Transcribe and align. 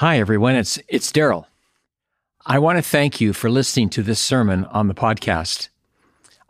Hi, 0.00 0.18
everyone. 0.18 0.56
It's, 0.56 0.78
it's 0.88 1.10
Darrell. 1.10 1.48
I 2.44 2.58
want 2.58 2.76
to 2.76 2.82
thank 2.82 3.18
you 3.18 3.32
for 3.32 3.48
listening 3.48 3.88
to 3.88 4.02
this 4.02 4.20
sermon 4.20 4.66
on 4.66 4.88
the 4.88 4.94
podcast. 4.94 5.70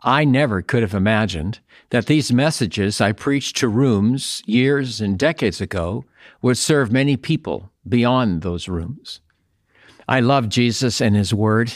I 0.01 0.25
never 0.25 0.61
could 0.61 0.81
have 0.81 0.93
imagined 0.93 1.59
that 1.91 2.07
these 2.07 2.29
messages 2.29 2.99
I 2.99 3.13
preached 3.13 3.55
to 3.55 3.69
rooms 3.69 4.43
years 4.45 4.99
and 4.99 5.17
decades 5.17 5.61
ago 5.61 6.03
would 6.41 6.57
serve 6.57 6.91
many 6.91 7.15
people 7.15 7.71
beyond 7.87 8.41
those 8.41 8.67
rooms. 8.67 9.21
I 10.09 10.19
love 10.19 10.49
Jesus 10.49 10.99
and 10.99 11.15
His 11.15 11.33
Word, 11.33 11.71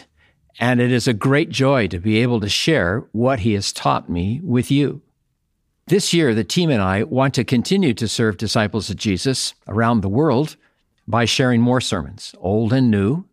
and 0.59 0.81
it 0.81 0.91
is 0.91 1.07
a 1.07 1.13
great 1.13 1.51
joy 1.51 1.88
to 1.88 1.99
be 1.99 2.17
able 2.17 2.41
to 2.41 2.49
share 2.49 3.05
what 3.13 3.39
He 3.39 3.53
has 3.53 3.71
taught 3.71 4.09
me 4.09 4.41
with 4.43 4.71
you. 4.71 5.01
This 5.88 6.13
year, 6.13 6.35
the 6.35 6.43
team 6.43 6.69
and 6.69 6.81
I 6.81 7.03
want 7.03 7.33
to 7.35 7.45
continue 7.45 7.93
to 7.93 8.09
serve 8.09 8.35
disciples 8.35 8.89
of 8.89 8.97
Jesus 8.97 9.53
around 9.69 10.01
the 10.01 10.09
world 10.09 10.57
by 11.12 11.25
sharing 11.25 11.62
more 11.62 11.82
sermons, 11.82 12.34
old 12.39 12.74
and 12.74 12.89
new, 12.89 13.25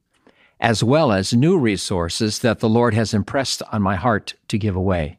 as 0.60 0.82
well 0.82 1.12
as 1.12 1.32
new 1.32 1.56
resources 1.56 2.41
that 2.41 2.59
the 2.59 2.69
Lord 2.69 2.92
has 2.92 3.14
impressed 3.14 3.62
on 3.73 3.80
my 3.80 3.95
heart 3.95 4.34
to 4.48 4.59
give 4.59 4.74
away. 4.74 5.19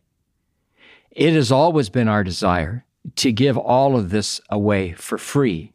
It 1.09 1.33
has 1.33 1.51
always 1.51 1.89
been 1.89 2.09
our 2.09 2.23
desire 2.23 2.85
to 3.15 3.31
give 3.31 3.57
all 3.57 3.95
of 3.95 4.09
this 4.09 4.41
away 4.49 4.91
for 4.91 5.17
free. 5.17 5.71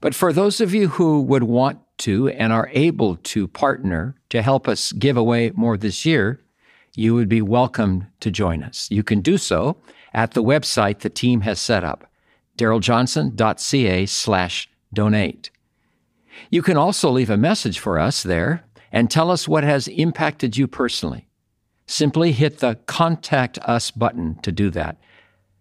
But 0.00 0.14
for 0.14 0.32
those 0.32 0.60
of 0.60 0.74
you 0.74 0.88
who 0.88 1.20
would 1.20 1.44
want 1.44 1.78
to 1.98 2.28
and 2.30 2.52
are 2.52 2.70
able 2.72 3.16
to 3.16 3.46
partner 3.46 4.16
to 4.30 4.42
help 4.42 4.66
us 4.66 4.92
give 4.92 5.16
away 5.16 5.52
more 5.54 5.76
this 5.76 6.04
year, 6.04 6.40
you 6.96 7.14
would 7.14 7.28
be 7.28 7.42
welcome 7.42 8.06
to 8.20 8.30
join 8.30 8.62
us. 8.62 8.88
You 8.90 9.02
can 9.02 9.20
do 9.20 9.36
so 9.36 9.76
at 10.12 10.32
the 10.32 10.42
website 10.42 11.00
the 11.00 11.10
team 11.10 11.42
has 11.42 11.60
set 11.60 11.84
up, 11.84 12.10
darrelljohnson.ca 12.56 14.06
slash 14.06 14.68
donate. 14.92 15.50
You 16.50 16.62
can 16.62 16.76
also 16.76 17.10
leave 17.10 17.30
a 17.30 17.36
message 17.36 17.78
for 17.78 17.98
us 17.98 18.22
there 18.22 18.64
and 18.92 19.10
tell 19.10 19.30
us 19.30 19.48
what 19.48 19.64
has 19.64 19.88
impacted 19.88 20.56
you 20.56 20.66
personally. 20.66 21.28
Simply 21.86 22.32
hit 22.32 22.58
the 22.58 22.76
Contact 22.86 23.58
Us 23.58 23.90
button 23.90 24.38
to 24.42 24.52
do 24.52 24.70
that. 24.70 24.96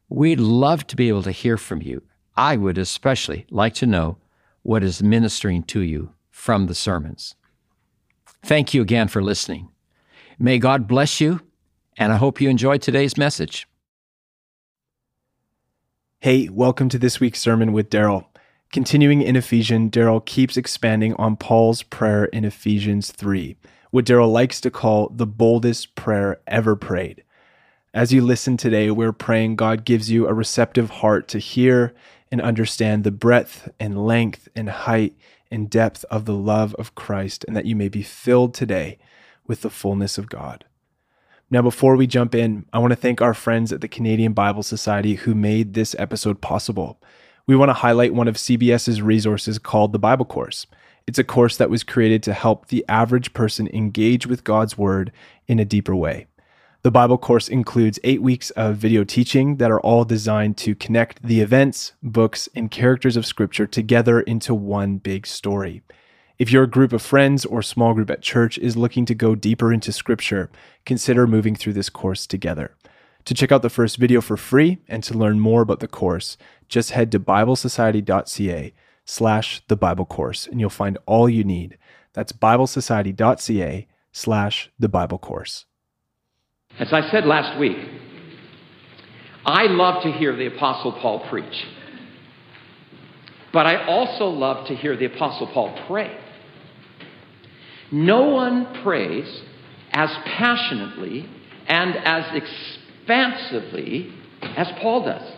We'd 0.10 0.40
love 0.40 0.88
to 0.88 0.96
be 0.96 1.10
able 1.10 1.24
to 1.24 1.32
hear 1.32 1.58
from 1.58 1.82
you. 1.82 2.04
I 2.38 2.58
would 2.58 2.78
especially 2.78 3.46
like 3.50 3.74
to 3.76 3.86
know 3.86 4.18
what 4.62 4.84
is 4.84 5.04
ministering 5.04 5.64
to 5.64 5.82
you 5.82 6.14
from 6.30 6.68
the 6.68 6.76
sermons. 6.76 7.36
Thank 8.44 8.74
you 8.74 8.82
again 8.82 9.08
for 9.08 9.22
listening. 9.22 9.70
May 10.40 10.58
God 10.60 10.88
bless 10.88 11.22
you, 11.22 11.42
and 11.98 12.12
I 12.12 12.18
hope 12.18 12.42
you 12.42 12.50
enjoyed 12.50 12.82
today's 12.82 13.18
message. 13.18 13.68
Hey, 16.20 16.50
welcome 16.50 16.90
to 16.90 16.98
this 16.98 17.20
week's 17.20 17.42
sermon 17.42 17.74
with 17.74 17.90
Darrell. 17.90 18.33
Continuing 18.74 19.22
in 19.22 19.36
Ephesians, 19.36 19.92
Darrell 19.92 20.20
keeps 20.20 20.58
expanding 20.58 21.14
on 21.18 21.36
Paul's 21.36 21.84
prayer 21.84 22.26
in 22.26 22.44
Ephesians 22.44 23.12
3, 23.12 23.56
what 23.92 24.04
Darrell 24.04 24.32
likes 24.32 24.60
to 24.62 24.72
call 24.72 25.10
the 25.10 25.28
boldest 25.28 25.94
prayer 25.94 26.42
ever 26.48 26.76
prayed. 26.76 27.24
As 27.94 28.12
you 28.12 28.24
listen 28.24 28.58
today, 28.58 28.90
we're 28.90 29.14
praying 29.14 29.58
God 29.58 29.86
gives 29.86 30.10
you 30.10 30.28
a 30.28 30.34
receptive 30.34 30.90
heart 30.90 31.28
to 31.28 31.38
hear 31.38 31.94
and 32.32 32.42
understand 32.42 33.04
the 33.04 33.12
breadth 33.12 33.70
and 33.80 34.08
length 34.08 34.50
and 34.56 34.72
height 34.72 35.16
and 35.52 35.70
depth 35.70 36.04
of 36.10 36.26
the 36.26 36.34
love 36.34 36.74
of 36.80 36.96
Christ, 36.96 37.46
and 37.48 37.56
that 37.56 37.68
you 37.68 37.76
may 37.76 37.90
be 37.90 38.02
filled 38.02 38.56
today 38.56 38.98
with 39.46 39.62
the 39.62 39.70
fullness 39.70 40.18
of 40.18 40.30
God. 40.30 40.66
Now, 41.52 41.62
before 41.62 41.96
we 41.96 42.08
jump 42.08 42.34
in, 42.34 42.66
I 42.74 42.80
want 42.80 42.90
to 42.90 43.00
thank 43.00 43.22
our 43.22 43.36
friends 43.36 43.72
at 43.72 43.82
the 43.82 43.88
Canadian 43.88 44.34
Bible 44.34 44.64
Society 44.64 45.14
who 45.14 45.36
made 45.36 45.76
this 45.76 45.96
episode 46.00 46.42
possible 46.42 47.00
we 47.46 47.56
want 47.56 47.70
to 47.70 47.74
highlight 47.74 48.14
one 48.14 48.28
of 48.28 48.36
CBS's 48.36 49.02
resources 49.02 49.60
called 49.60 49.92
the 49.92 50.00
Bible 50.00 50.26
Course. 50.26 50.66
It's 51.06 51.20
a 51.20 51.26
course 51.26 51.58
that 51.58 51.70
was 51.70 51.84
created 51.84 52.24
to 52.24 52.34
help 52.34 52.68
the 52.68 52.86
average 52.88 53.34
person 53.34 53.68
engage 53.74 54.26
with 54.26 54.46
God's 54.46 54.78
Word 54.78 55.12
in 55.48 55.60
a 55.60 55.66
deeper 55.66 55.96
way. 55.96 56.28
The 56.84 56.92
Bible 56.92 57.18
course 57.18 57.50
includes 57.50 58.00
eight 58.04 58.22
weeks 58.22 58.50
of 58.52 58.78
video 58.78 59.04
teaching 59.04 59.58
that 59.58 59.72
are 59.72 59.82
all 59.82 60.06
designed 60.06 60.56
to 60.58 60.76
connect 60.76 61.22
the 61.22 61.42
events, 61.42 61.94
books, 62.02 62.48
and 62.56 62.72
characters 62.72 63.18
of 63.18 63.26
Scripture 63.26 63.68
together 63.68 64.22
into 64.22 64.54
one 64.54 64.98
big 64.98 65.28
story. 65.28 65.82
If 66.40 66.52
your 66.52 66.66
group 66.66 66.94
of 66.94 67.02
friends 67.02 67.46
or 67.46 67.62
small 67.62 67.94
group 67.94 68.10
at 68.10 68.22
church 68.22 68.58
is 68.58 68.78
looking 68.78 69.06
to 69.06 69.16
go 69.16 69.36
deeper 69.36 69.74
into 69.74 69.92
Scripture, 69.92 70.50
consider 70.86 71.28
moving 71.28 71.56
through 71.56 71.74
this 71.74 71.90
course 71.90 72.26
together. 72.26 72.76
To 73.26 73.34
check 73.34 73.52
out 73.52 73.62
the 73.62 73.70
first 73.70 73.98
video 73.98 74.20
for 74.20 74.36
free 74.36 74.80
and 74.88 75.04
to 75.06 75.18
learn 75.18 75.40
more 75.40 75.62
about 75.62 75.80
the 75.80 75.88
course, 75.88 76.38
just 76.68 76.92
head 76.92 77.12
to 77.14 77.20
biblesociety.ca 77.20 78.74
slash 79.06 79.62
the 79.68 79.76
Bible 79.76 80.06
course 80.06 80.48
and 80.48 80.60
you'll 80.60 80.70
find 80.70 80.98
all 81.06 81.30
you 81.30 81.44
need. 81.44 81.78
That's 82.14 82.34
biblesociety.ca 82.34 83.88
slash 84.12 84.70
the 84.78 84.90
Bible 84.90 85.18
course. 85.18 85.66
As 86.80 86.92
I 86.92 87.10
said 87.12 87.26
last 87.26 87.60
week, 87.60 87.78
I 89.46 89.64
love 89.64 90.04
to 90.04 90.12
hear 90.12 90.36
the 90.36 90.48
Apostle 90.48 90.94
Paul 90.94 91.26
preach. 91.30 91.66
But 93.54 93.68
I 93.68 93.86
also 93.86 94.26
love 94.26 94.68
to 94.68 94.76
hear 94.76 94.98
the 94.98 95.06
Apostle 95.06 95.48
Paul 95.48 95.78
pray. 95.88 96.18
No 97.92 98.30
one 98.30 98.82
prays 98.84 99.44
as 99.92 100.10
passionately 100.26 101.30
and 101.68 101.96
as 102.04 102.24
expansively 103.04 104.14
as 104.42 104.68
Paul 104.82 105.06
does. 105.06 105.32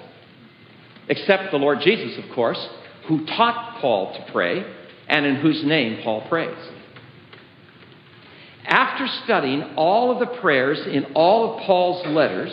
Except 1.07 1.51
the 1.51 1.57
Lord 1.57 1.79
Jesus, 1.81 2.23
of 2.23 2.33
course, 2.33 2.67
who 3.07 3.25
taught 3.25 3.79
Paul 3.79 4.13
to 4.13 4.31
pray 4.31 4.65
and 5.07 5.25
in 5.25 5.35
whose 5.35 5.63
name 5.63 6.01
Paul 6.03 6.27
prays. 6.27 6.57
After 8.65 9.05
studying 9.23 9.61
all 9.75 10.11
of 10.11 10.19
the 10.19 10.39
prayers 10.39 10.79
in 10.87 11.13
all 11.13 11.53
of 11.53 11.63
Paul's 11.63 12.05
letters, 12.07 12.51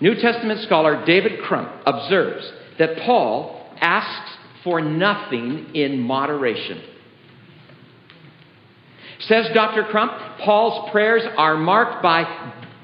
New 0.00 0.14
Testament 0.16 0.60
scholar 0.62 1.04
David 1.06 1.40
Crump 1.42 1.70
observes 1.86 2.50
that 2.80 2.98
Paul 3.06 3.70
asks 3.80 4.36
for 4.64 4.80
nothing 4.80 5.70
in 5.74 6.00
moderation. 6.00 6.82
Says 9.20 9.46
Dr. 9.54 9.84
Crump, 9.84 10.12
Paul's 10.44 10.90
prayers 10.90 11.22
are 11.36 11.56
marked 11.56 12.02
by 12.02 12.24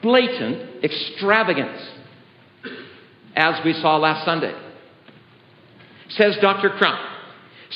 blatant 0.08 0.82
extravagance, 0.82 1.82
as 3.36 3.62
we 3.62 3.74
saw 3.74 3.98
last 3.98 4.24
Sunday. 4.24 4.54
Says 6.08 6.38
Dr. 6.40 6.70
Crump, 6.70 6.98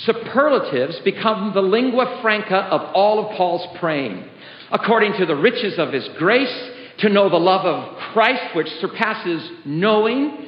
superlatives 0.07 0.99
become 1.01 1.53
the 1.53 1.61
lingua 1.61 2.21
franca 2.23 2.57
of 2.57 2.95
all 2.95 3.27
of 3.27 3.37
Paul's 3.37 3.67
praying. 3.79 4.25
According 4.71 5.13
to 5.19 5.27
the 5.27 5.37
riches 5.37 5.79
of 5.79 5.93
his 5.93 6.09
grace, 6.17 6.71
to 7.01 7.11
know 7.11 7.29
the 7.29 7.37
love 7.37 7.67
of 7.67 7.99
Christ, 8.15 8.57
which 8.57 8.69
surpasses 8.81 9.51
knowing, 9.67 10.47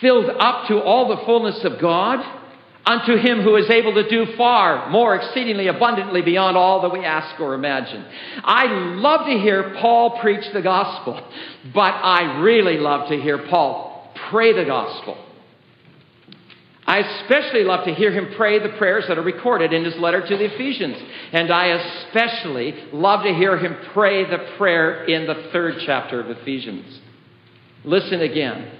filled 0.00 0.30
up 0.30 0.66
to 0.66 0.82
all 0.82 1.06
the 1.14 1.24
fullness 1.24 1.62
of 1.62 1.80
God 1.80 2.18
unto 2.90 3.16
him 3.16 3.42
who 3.42 3.54
is 3.56 3.70
able 3.70 3.94
to 3.94 4.08
do 4.08 4.36
far 4.36 4.90
more 4.90 5.14
exceedingly 5.14 5.68
abundantly 5.68 6.22
beyond 6.22 6.56
all 6.56 6.82
that 6.82 6.92
we 6.92 7.04
ask 7.04 7.40
or 7.40 7.54
imagine. 7.54 8.04
I 8.42 8.66
love 8.96 9.26
to 9.26 9.38
hear 9.38 9.76
Paul 9.80 10.18
preach 10.20 10.44
the 10.52 10.62
gospel, 10.62 11.14
but 11.72 11.92
I 11.92 12.40
really 12.40 12.78
love 12.78 13.08
to 13.10 13.16
hear 13.16 13.46
Paul 13.48 14.12
pray 14.30 14.52
the 14.52 14.64
gospel. 14.64 15.16
I 16.84 16.98
especially 16.98 17.62
love 17.62 17.84
to 17.84 17.94
hear 17.94 18.10
him 18.10 18.34
pray 18.36 18.58
the 18.58 18.76
prayers 18.76 19.04
that 19.06 19.16
are 19.16 19.22
recorded 19.22 19.72
in 19.72 19.84
his 19.84 19.94
letter 19.96 20.26
to 20.26 20.36
the 20.36 20.52
Ephesians. 20.52 20.96
And 21.32 21.52
I 21.52 21.66
especially 21.66 22.74
love 22.92 23.22
to 23.22 23.32
hear 23.32 23.56
him 23.56 23.76
pray 23.92 24.28
the 24.28 24.56
prayer 24.58 25.04
in 25.04 25.28
the 25.28 25.50
third 25.52 25.74
chapter 25.86 26.18
of 26.18 26.30
Ephesians. 26.30 27.00
Listen 27.84 28.22
again. 28.22 28.79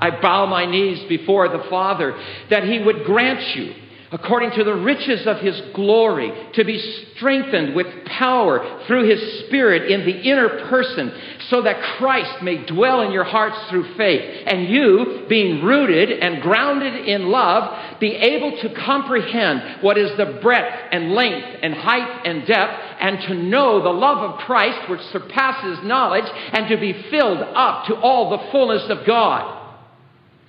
I 0.00 0.20
bow 0.20 0.46
my 0.46 0.66
knees 0.66 1.06
before 1.08 1.48
the 1.48 1.64
Father 1.68 2.18
that 2.48 2.64
He 2.64 2.78
would 2.78 3.04
grant 3.04 3.54
you, 3.54 3.74
according 4.12 4.50
to 4.52 4.64
the 4.64 4.74
riches 4.74 5.26
of 5.26 5.38
His 5.38 5.60
glory, 5.74 6.32
to 6.54 6.64
be 6.64 6.78
strengthened 7.14 7.76
with 7.76 7.86
power 8.06 8.82
through 8.86 9.08
His 9.08 9.46
Spirit 9.46 9.90
in 9.90 10.06
the 10.06 10.22
inner 10.22 10.68
person, 10.68 11.12
so 11.48 11.62
that 11.62 11.98
Christ 11.98 12.42
may 12.42 12.64
dwell 12.64 13.02
in 13.02 13.12
your 13.12 13.24
hearts 13.24 13.56
through 13.68 13.94
faith, 13.96 14.44
and 14.46 14.68
you, 14.68 15.26
being 15.28 15.62
rooted 15.62 16.10
and 16.10 16.42
grounded 16.42 17.06
in 17.06 17.28
love, 17.28 17.98
be 18.00 18.14
able 18.14 18.56
to 18.62 18.74
comprehend 18.74 19.82
what 19.82 19.98
is 19.98 20.16
the 20.16 20.38
breadth 20.40 20.88
and 20.92 21.12
length 21.12 21.58
and 21.62 21.74
height 21.74 22.26
and 22.26 22.46
depth, 22.46 22.72
and 23.00 23.20
to 23.28 23.34
know 23.34 23.82
the 23.82 23.90
love 23.90 24.18
of 24.18 24.40
Christ 24.40 24.88
which 24.88 25.02
surpasses 25.12 25.84
knowledge, 25.84 26.24
and 26.52 26.68
to 26.68 26.76
be 26.78 26.94
filled 27.10 27.42
up 27.42 27.86
to 27.86 27.94
all 27.96 28.30
the 28.30 28.50
fullness 28.50 28.88
of 28.88 29.06
God. 29.06 29.58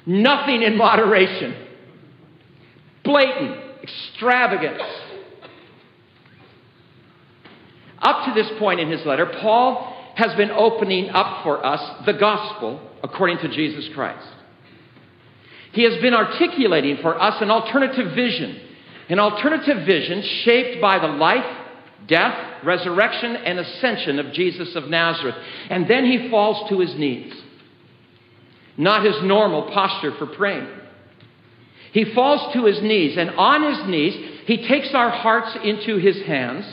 Nothing 0.06 0.64
in 0.64 0.78
moderation. 0.78 1.56
Blatant 3.04 3.58
extravagance. 3.84 4.82
Up 8.02 8.26
to 8.26 8.34
this 8.34 8.52
point 8.60 8.80
in 8.80 8.90
his 8.90 9.06
letter, 9.06 9.28
Paul 9.42 10.14
has 10.16 10.34
been 10.36 10.52
opening 10.52 11.10
up 11.10 11.44
for 11.44 11.64
us 11.66 12.06
the 12.06 12.14
gospel 12.14 12.80
according 13.04 13.38
to 13.40 13.48
Jesus 13.50 13.90
Christ. 13.94 14.28
He 15.74 15.84
has 15.84 16.02
been 16.02 16.14
articulating 16.14 16.98
for 16.98 17.20
us 17.20 17.42
an 17.42 17.50
alternative 17.50 18.14
vision 18.14 18.60
An 19.10 19.20
alternative 19.20 19.86
vision 19.86 20.22
shaped 20.44 20.82
by 20.82 20.98
the 21.00 21.08
life, 21.08 21.46
death, 22.08 22.64
resurrection, 22.64 23.36
and 23.36 23.60
ascension 23.60 24.20
of 24.20 24.32
Jesus 24.32 24.74
of 24.76 24.90
Nazareth. 24.90 25.36
And 25.70 25.86
then 25.86 26.06
he 26.06 26.30
falls 26.30 26.70
to 26.70 26.80
his 26.80 26.96
knees. 26.96 27.34
Not 28.78 29.06
his 29.06 29.22
normal 29.24 29.72
posture 29.72 30.14
for 30.18 30.28
praying. 30.28 30.68
He 31.92 32.14
falls 32.14 32.54
to 32.54 32.66
his 32.66 32.82
knees, 32.82 33.18
and 33.18 33.32
on 33.32 33.74
his 33.74 33.90
knees, 33.90 34.42
he 34.46 34.68
takes 34.68 34.94
our 34.94 35.10
hearts 35.10 35.58
into 35.64 35.98
his 35.98 36.22
hands, 36.24 36.66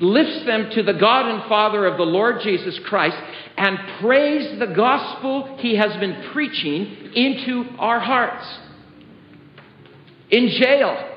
lifts 0.00 0.44
them 0.46 0.70
to 0.70 0.82
the 0.82 0.94
God 0.94 1.26
and 1.26 1.48
Father 1.48 1.86
of 1.86 1.98
the 1.98 2.04
Lord 2.04 2.40
Jesus 2.42 2.78
Christ, 2.86 3.16
and 3.56 3.78
prays 4.00 4.58
the 4.58 4.66
gospel 4.74 5.58
he 5.58 5.76
has 5.76 5.94
been 5.98 6.30
preaching 6.32 7.12
into 7.14 7.66
our 7.78 8.00
hearts. 8.00 8.46
In 10.30 10.48
jail, 10.48 11.10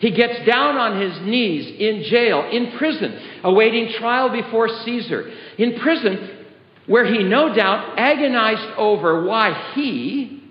he 0.00 0.10
gets 0.10 0.44
down 0.46 0.76
on 0.76 1.00
his 1.00 1.20
knees 1.22 1.66
in 1.78 2.02
jail, 2.10 2.48
in 2.50 2.76
prison, 2.76 3.18
awaiting 3.44 3.92
trial 3.98 4.30
before 4.30 4.68
Caesar. 4.84 5.32
In 5.56 5.78
prison, 5.78 6.43
where 6.86 7.06
he 7.06 7.22
no 7.22 7.54
doubt 7.54 7.98
agonized 7.98 8.76
over 8.76 9.24
why 9.24 9.72
he, 9.74 10.42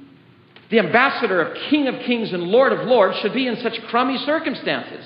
the 0.69 0.79
ambassador 0.79 1.41
of 1.41 1.57
King 1.69 1.87
of 1.87 1.95
Kings 2.05 2.33
and 2.33 2.43
Lord 2.43 2.71
of 2.71 2.87
Lords, 2.87 3.17
should 3.19 3.33
be 3.33 3.47
in 3.47 3.57
such 3.57 3.79
crummy 3.83 4.17
circumstances 4.25 5.05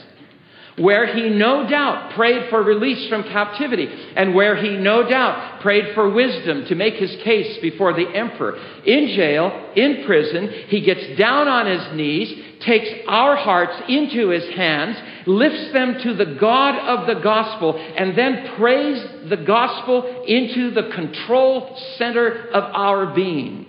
where 0.78 1.12
he 1.16 1.30
no 1.30 1.68
doubt 1.68 2.14
prayed 2.14 2.50
for 2.50 2.62
release 2.62 3.10
from 3.10 3.24
captivity, 3.24 3.88
and 4.16 4.36
where 4.36 4.56
he 4.56 4.78
no 4.78 5.08
doubt 5.08 5.60
prayed 5.62 5.96
for 5.96 6.10
wisdom 6.10 6.66
to 6.66 6.76
make 6.76 6.94
his 6.94 7.16
case 7.24 7.58
before 7.62 7.94
the 7.94 8.08
emperor. 8.08 8.56
In 8.86 9.08
jail, 9.16 9.72
in 9.76 10.06
prison, 10.06 10.50
he 10.68 10.82
gets 10.82 11.18
down 11.18 11.48
on 11.48 11.66
his 11.66 11.98
knees, 11.98 12.62
takes 12.62 12.90
our 13.08 13.36
hearts 13.36 13.74
into 13.90 14.30
his 14.30 14.48
hands, 14.56 14.98
lifts 15.26 15.74
them 15.74 15.98
to 16.04 16.14
the 16.14 16.38
God 16.40 16.76
of 16.76 17.08
the 17.08 17.22
gospel, 17.22 17.76
and 17.76 18.16
then 18.16 18.56
prays 18.58 19.04
the 19.30 19.38
gospel 19.38 20.26
into 20.28 20.70
the 20.72 20.92
control 20.94 21.76
center 21.98 22.50
of 22.50 22.64
our 22.76 23.16
being. 23.16 23.66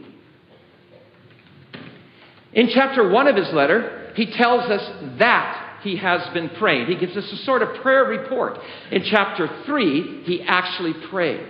In 2.53 2.69
chapter 2.75 3.09
1 3.09 3.29
of 3.29 3.37
his 3.37 3.53
letter, 3.55 4.13
he 4.15 4.27
tells 4.27 4.71
us 4.71 5.19
that 5.19 5.68
he 5.83 5.97
has 5.97 6.27
been 6.35 6.51
praying. 6.51 6.87
He 6.87 6.97
gives 6.97 7.17
us 7.17 7.31
a 7.33 7.37
sort 7.45 7.63
of 7.63 7.83
prayer 7.83 8.05
report. 8.05 8.59
In 8.91 9.03
chapter 9.05 9.49
3, 9.65 10.23
he 10.25 10.43
actually 10.43 10.95
prays. 11.09 11.47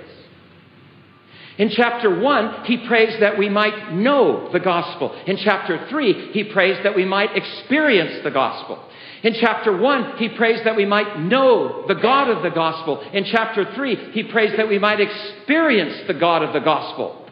In 1.58 1.70
chapter 1.70 2.20
1, 2.20 2.64
he 2.66 2.86
prays 2.86 3.18
that 3.20 3.36
we 3.36 3.48
might 3.48 3.92
know 3.92 4.50
the 4.52 4.60
gospel. 4.60 5.12
In 5.26 5.36
chapter 5.38 5.88
3, 5.88 6.30
he 6.32 6.44
prays 6.44 6.78
that 6.84 6.94
we 6.94 7.04
might 7.04 7.36
experience 7.36 8.22
the 8.22 8.30
gospel. 8.30 8.84
In 9.24 9.34
chapter 9.34 9.76
1, 9.76 10.18
he 10.18 10.28
prays 10.28 10.62
that 10.62 10.76
we 10.76 10.84
might 10.86 11.18
know 11.18 11.84
the 11.88 11.96
God 11.96 12.30
of 12.30 12.44
the 12.44 12.50
gospel. 12.50 13.00
In 13.12 13.24
chapter 13.24 13.74
3, 13.74 14.12
he 14.12 14.22
prays 14.24 14.56
that 14.56 14.68
we 14.68 14.78
might 14.78 15.00
experience 15.00 16.06
the 16.06 16.14
God 16.14 16.42
of 16.42 16.52
the 16.52 16.60
gospel 16.60 17.24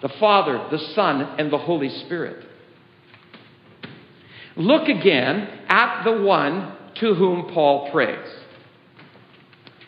the 0.00 0.08
Father, 0.18 0.66
the 0.72 0.80
Son, 0.94 1.22
and 1.38 1.52
the 1.52 1.58
Holy 1.58 1.88
Spirit. 1.88 2.44
Look 4.56 4.88
again 4.88 5.48
at 5.68 6.04
the 6.04 6.22
one 6.22 6.76
to 6.96 7.14
whom 7.14 7.52
Paul 7.52 7.90
prays 7.90 8.28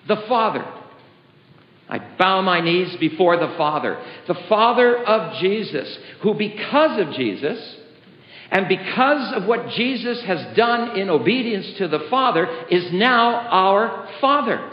the 0.07 0.17
Father. 0.29 0.65
I 1.89 1.99
bow 2.19 2.41
my 2.43 2.61
knees 2.61 2.97
before 2.97 3.37
the 3.37 3.55
Father, 3.59 4.03
the 4.27 4.37
Father 4.49 4.97
of 4.97 5.41
Jesus, 5.41 5.99
who, 6.23 6.35
because 6.35 6.99
of 6.99 7.15
Jesus, 7.15 7.77
and 8.51 8.69
because 8.69 9.35
of 9.35 9.45
what 9.45 9.71
Jesus 9.71 10.23
has 10.23 10.57
done 10.57 10.99
in 10.99 11.11
obedience 11.11 11.79
to 11.79 11.89
the 11.89 12.07
Father, 12.11 12.47
is 12.71 12.93
now 12.93 13.49
our 13.49 14.09
Father. 14.21 14.71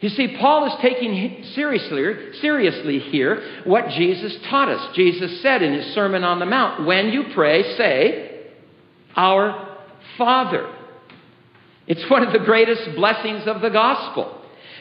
You 0.00 0.08
see, 0.08 0.36
Paul 0.38 0.66
is 0.66 0.72
taking 0.82 1.44
seriously, 1.54 2.40
seriously 2.40 2.98
here 2.98 3.62
what 3.64 3.88
Jesus 3.90 4.36
taught 4.50 4.68
us. 4.68 4.96
Jesus 4.96 5.40
said 5.42 5.62
in 5.62 5.74
his 5.74 5.94
Sermon 5.94 6.24
on 6.24 6.40
the 6.40 6.46
Mount, 6.46 6.84
When 6.84 7.10
you 7.10 7.26
pray, 7.34 7.62
say, 7.76 8.31
our 9.16 9.78
Father. 10.16 10.72
It's 11.86 12.08
one 12.10 12.22
of 12.22 12.32
the 12.32 12.38
greatest 12.38 12.94
blessings 12.94 13.46
of 13.46 13.60
the 13.60 13.70
gospel 13.70 14.38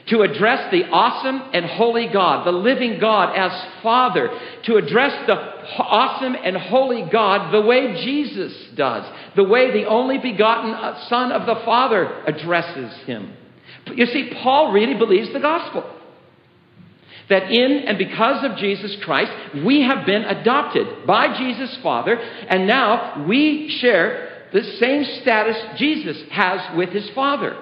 to 0.07 0.21
address 0.21 0.71
the 0.71 0.87
awesome 0.89 1.41
and 1.53 1.65
holy 1.65 2.07
God, 2.07 2.45
the 2.45 2.51
living 2.51 2.99
God, 2.99 3.35
as 3.35 3.51
Father, 3.83 4.29
to 4.63 4.75
address 4.77 5.27
the 5.27 5.35
awesome 5.79 6.35
and 6.35 6.57
holy 6.57 7.03
God 7.11 7.53
the 7.53 7.61
way 7.61 8.03
Jesus 8.03 8.53
does, 8.75 9.05
the 9.35 9.43
way 9.43 9.71
the 9.71 9.85
only 9.85 10.17
begotten 10.17 10.71
uh, 10.71 11.07
Son 11.07 11.31
of 11.31 11.45
the 11.45 11.63
Father 11.63 12.23
addresses 12.25 12.93
him. 13.05 13.33
You 13.93 14.05
see, 14.07 14.31
Paul 14.41 14.71
really 14.71 14.95
believes 14.95 15.31
the 15.33 15.39
gospel. 15.39 15.83
That 17.31 17.49
in 17.49 17.87
and 17.87 17.97
because 17.97 18.43
of 18.43 18.57
Jesus 18.57 18.93
Christ, 19.05 19.31
we 19.63 19.83
have 19.83 20.05
been 20.05 20.23
adopted 20.23 21.07
by 21.07 21.37
Jesus 21.37 21.77
Father, 21.81 22.15
and 22.15 22.67
now 22.67 23.25
we 23.25 23.69
share 23.79 24.49
the 24.51 24.63
same 24.79 25.05
status 25.21 25.55
Jesus 25.77 26.17
has 26.29 26.75
with 26.75 26.89
his 26.89 27.09
Father. 27.11 27.55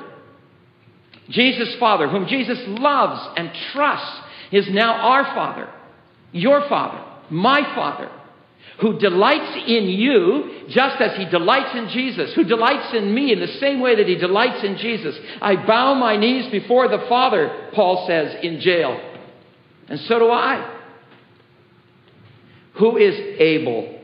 Jesus' 1.30 1.76
Father, 1.80 2.08
whom 2.08 2.28
Jesus 2.28 2.58
loves 2.66 3.22
and 3.38 3.52
trusts, 3.72 4.22
is 4.52 4.68
now 4.72 4.94
our 4.94 5.24
Father, 5.36 5.70
your 6.32 6.68
Father, 6.68 7.06
my 7.30 7.62
Father, 7.76 8.10
who 8.82 8.98
delights 8.98 9.56
in 9.68 9.84
you 9.84 10.66
just 10.70 11.00
as 11.00 11.16
he 11.16 11.26
delights 11.26 11.76
in 11.76 11.90
Jesus, 11.90 12.34
who 12.34 12.44
delights 12.44 12.92
in 12.96 13.14
me 13.14 13.32
in 13.32 13.40
the 13.40 13.60
same 13.60 13.82
way 13.82 13.96
that 13.98 14.08
he 14.08 14.16
delights 14.16 14.64
in 14.64 14.78
Jesus. 14.78 15.16
I 15.44 15.56
bow 15.58 15.94
my 15.94 16.18
knees 16.18 16.50
before 16.50 16.88
the 16.88 17.06
Father, 17.08 17.70
Paul 17.76 18.08
says 18.08 18.36
in 18.42 18.62
jail. 18.62 19.06
And 19.90 20.00
so 20.02 20.20
do 20.20 20.30
I. 20.30 20.78
Who 22.76 22.98
is 22.98 23.16
able? 23.40 24.00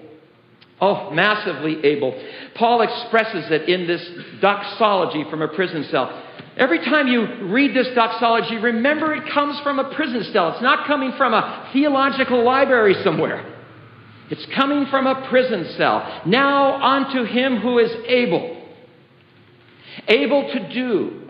Oh, 0.82 1.12
massively 1.12 1.86
able. 1.86 2.22
Paul 2.56 2.82
expresses 2.82 3.50
it 3.50 3.70
in 3.70 3.88
this 3.88 4.06
doxology 4.42 5.24
from 5.30 5.42
a 5.42 5.48
prison 5.48 5.86
cell. 5.90 6.24
Every 6.58 6.80
time 6.80 7.08
you 7.08 7.48
read 7.52 7.76
this 7.76 7.88
doxology, 7.96 8.58
remember 8.58 9.14
it 9.14 9.32
comes 9.34 9.60
from 9.62 9.80
a 9.80 9.94
prison 9.96 10.24
cell. 10.34 10.54
It's 10.54 10.62
not 10.62 10.88
coming 10.88 11.14
from 11.18 11.34
a 11.34 11.70
theological 11.72 12.44
library 12.44 12.96
somewhere. 13.04 13.54
It's 14.30 14.46
coming 14.56 14.86
from 14.88 15.06
a 15.06 15.28
prison 15.30 15.74
cell. 15.78 16.24
Now 16.26 16.82
unto 16.82 17.24
him 17.24 17.58
who 17.58 17.80
is 17.80 17.92
able. 18.08 18.64
Able 20.08 20.52
to 20.52 20.74
do. 20.74 21.30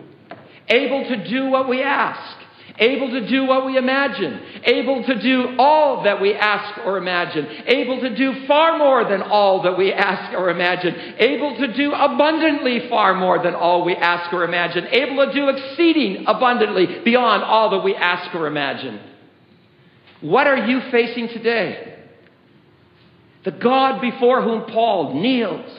Able 0.68 1.04
to 1.08 1.28
do 1.28 1.46
what 1.46 1.68
we 1.68 1.82
ask 1.82 2.45
able 2.78 3.10
to 3.10 3.28
do 3.28 3.44
what 3.44 3.64
we 3.64 3.76
imagine, 3.76 4.40
able 4.64 5.02
to 5.04 5.20
do 5.20 5.56
all 5.58 6.04
that 6.04 6.20
we 6.20 6.34
ask 6.34 6.78
or 6.84 6.98
imagine, 6.98 7.46
able 7.66 8.00
to 8.00 8.14
do 8.14 8.46
far 8.46 8.78
more 8.78 9.08
than 9.08 9.22
all 9.22 9.62
that 9.62 9.78
we 9.78 9.92
ask 9.92 10.32
or 10.34 10.50
imagine, 10.50 10.94
able 11.18 11.56
to 11.56 11.72
do 11.74 11.92
abundantly 11.92 12.88
far 12.88 13.14
more 13.14 13.42
than 13.42 13.54
all 13.54 13.84
we 13.84 13.94
ask 13.94 14.32
or 14.32 14.44
imagine, 14.44 14.86
able 14.90 15.26
to 15.26 15.32
do 15.32 15.48
exceeding 15.48 16.24
abundantly 16.26 17.00
beyond 17.04 17.42
all 17.42 17.70
that 17.70 17.82
we 17.82 17.94
ask 17.94 18.34
or 18.34 18.46
imagine. 18.46 19.00
What 20.20 20.46
are 20.46 20.66
you 20.66 20.80
facing 20.90 21.28
today? 21.28 21.94
The 23.44 23.52
God 23.52 24.00
before 24.00 24.42
whom 24.42 24.64
Paul 24.72 25.14
kneels 25.20 25.70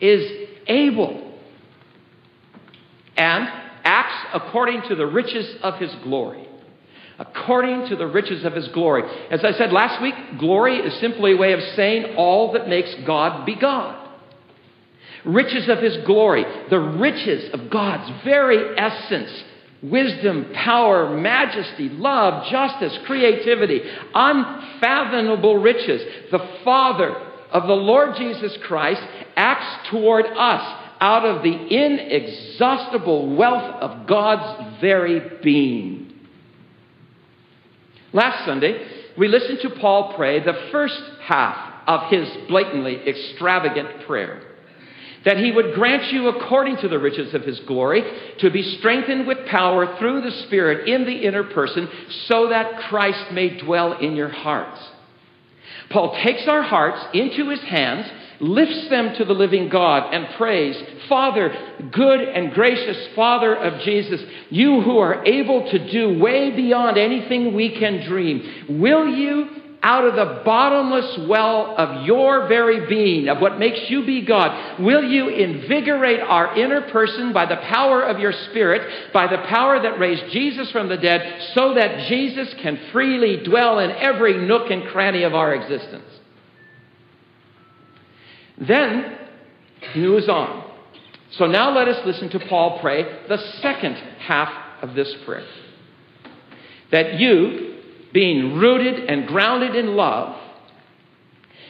is 0.00 0.48
able. 0.66 1.38
And 3.16 3.59
according 4.32 4.82
to 4.88 4.94
the 4.94 5.06
riches 5.06 5.56
of 5.62 5.78
his 5.78 5.94
glory. 6.02 6.46
According 7.18 7.88
to 7.88 7.96
the 7.96 8.06
riches 8.06 8.44
of 8.44 8.54
his 8.54 8.68
glory. 8.68 9.02
As 9.30 9.44
I 9.44 9.52
said 9.52 9.72
last 9.72 10.00
week, 10.00 10.14
glory 10.38 10.76
is 10.76 10.98
simply 11.00 11.32
a 11.32 11.36
way 11.36 11.52
of 11.52 11.60
saying 11.76 12.16
all 12.16 12.52
that 12.52 12.68
makes 12.68 12.94
God 13.06 13.44
be 13.44 13.56
God. 13.56 13.96
Riches 15.24 15.68
of 15.68 15.78
his 15.78 15.98
glory, 16.06 16.44
the 16.70 16.78
riches 16.78 17.52
of 17.52 17.70
God's 17.70 18.10
very 18.24 18.78
essence 18.78 19.44
wisdom, 19.82 20.52
power, 20.54 21.16
majesty, 21.16 21.88
love, 21.88 22.50
justice, 22.50 22.98
creativity, 23.06 23.80
unfathomable 24.14 25.56
riches. 25.56 26.02
The 26.30 26.58
Father 26.64 27.10
of 27.50 27.66
the 27.66 27.74
Lord 27.74 28.16
Jesus 28.16 28.56
Christ 28.66 29.02
acts 29.36 29.90
toward 29.90 30.26
us 30.26 30.89
out 31.00 31.24
of 31.24 31.42
the 31.42 31.50
inexhaustible 31.52 33.34
wealth 33.34 33.82
of 33.82 34.06
God's 34.06 34.80
very 34.80 35.20
being. 35.42 36.12
Last 38.12 38.44
Sunday, 38.44 38.86
we 39.16 39.28
listened 39.28 39.60
to 39.62 39.70
Paul 39.80 40.14
pray 40.16 40.40
the 40.40 40.68
first 40.72 41.00
half 41.22 41.56
of 41.86 42.10
his 42.10 42.28
blatantly 42.48 42.96
extravagant 43.08 44.06
prayer 44.06 44.42
that 45.24 45.36
he 45.36 45.52
would 45.52 45.74
grant 45.74 46.10
you, 46.12 46.28
according 46.28 46.78
to 46.78 46.88
the 46.88 46.98
riches 46.98 47.34
of 47.34 47.42
his 47.42 47.60
glory, 47.60 48.02
to 48.38 48.50
be 48.50 48.62
strengthened 48.78 49.26
with 49.26 49.46
power 49.46 49.98
through 49.98 50.22
the 50.22 50.30
Spirit 50.46 50.88
in 50.88 51.04
the 51.04 51.26
inner 51.26 51.44
person, 51.44 51.88
so 52.26 52.48
that 52.48 52.88
Christ 52.88 53.32
may 53.32 53.58
dwell 53.58 53.98
in 53.98 54.16
your 54.16 54.30
hearts. 54.30 54.80
Paul 55.90 56.18
takes 56.24 56.46
our 56.48 56.62
hearts 56.62 57.04
into 57.12 57.50
his 57.50 57.60
hands 57.60 58.06
lifts 58.40 58.88
them 58.88 59.14
to 59.16 59.24
the 59.24 59.32
living 59.32 59.68
God 59.68 60.14
and 60.14 60.34
prays, 60.36 60.76
Father, 61.08 61.52
good 61.92 62.20
and 62.20 62.52
gracious 62.52 63.08
Father 63.14 63.54
of 63.54 63.82
Jesus, 63.82 64.20
you 64.48 64.80
who 64.80 64.98
are 64.98 65.24
able 65.24 65.70
to 65.70 65.90
do 65.90 66.18
way 66.18 66.50
beyond 66.50 66.96
anything 66.96 67.54
we 67.54 67.78
can 67.78 68.06
dream, 68.08 68.80
will 68.80 69.06
you 69.06 69.48
out 69.82 70.04
of 70.04 70.14
the 70.14 70.42
bottomless 70.44 71.26
well 71.26 71.74
of 71.76 72.04
your 72.04 72.48
very 72.48 72.86
being, 72.86 73.28
of 73.28 73.40
what 73.40 73.58
makes 73.58 73.88
you 73.88 74.04
be 74.04 74.24
God, 74.24 74.80
will 74.80 75.02
you 75.02 75.28
invigorate 75.28 76.20
our 76.20 76.56
inner 76.58 76.90
person 76.90 77.32
by 77.32 77.46
the 77.46 77.56
power 77.56 78.02
of 78.02 78.18
your 78.18 78.32
Spirit, 78.50 79.12
by 79.12 79.26
the 79.26 79.42
power 79.48 79.80
that 79.80 79.98
raised 79.98 80.32
Jesus 80.32 80.70
from 80.70 80.88
the 80.88 80.98
dead, 80.98 81.50
so 81.54 81.74
that 81.74 82.08
Jesus 82.08 82.52
can 82.62 82.78
freely 82.92 83.42
dwell 83.42 83.78
in 83.78 83.90
every 83.90 84.46
nook 84.46 84.70
and 84.70 84.84
cranny 84.88 85.22
of 85.22 85.34
our 85.34 85.54
existence? 85.54 86.04
Then 88.60 89.18
he 89.92 90.00
moves 90.00 90.28
on. 90.28 90.70
So 91.32 91.46
now 91.46 91.74
let 91.74 91.88
us 91.88 92.04
listen 92.04 92.28
to 92.30 92.40
Paul 92.48 92.80
pray 92.80 93.04
the 93.28 93.38
second 93.62 93.94
half 94.18 94.82
of 94.82 94.94
this 94.94 95.14
prayer. 95.24 95.46
That 96.90 97.20
you, 97.20 97.78
being 98.12 98.54
rooted 98.54 99.08
and 99.08 99.26
grounded 99.26 99.76
in 99.76 99.94
love, 99.96 100.36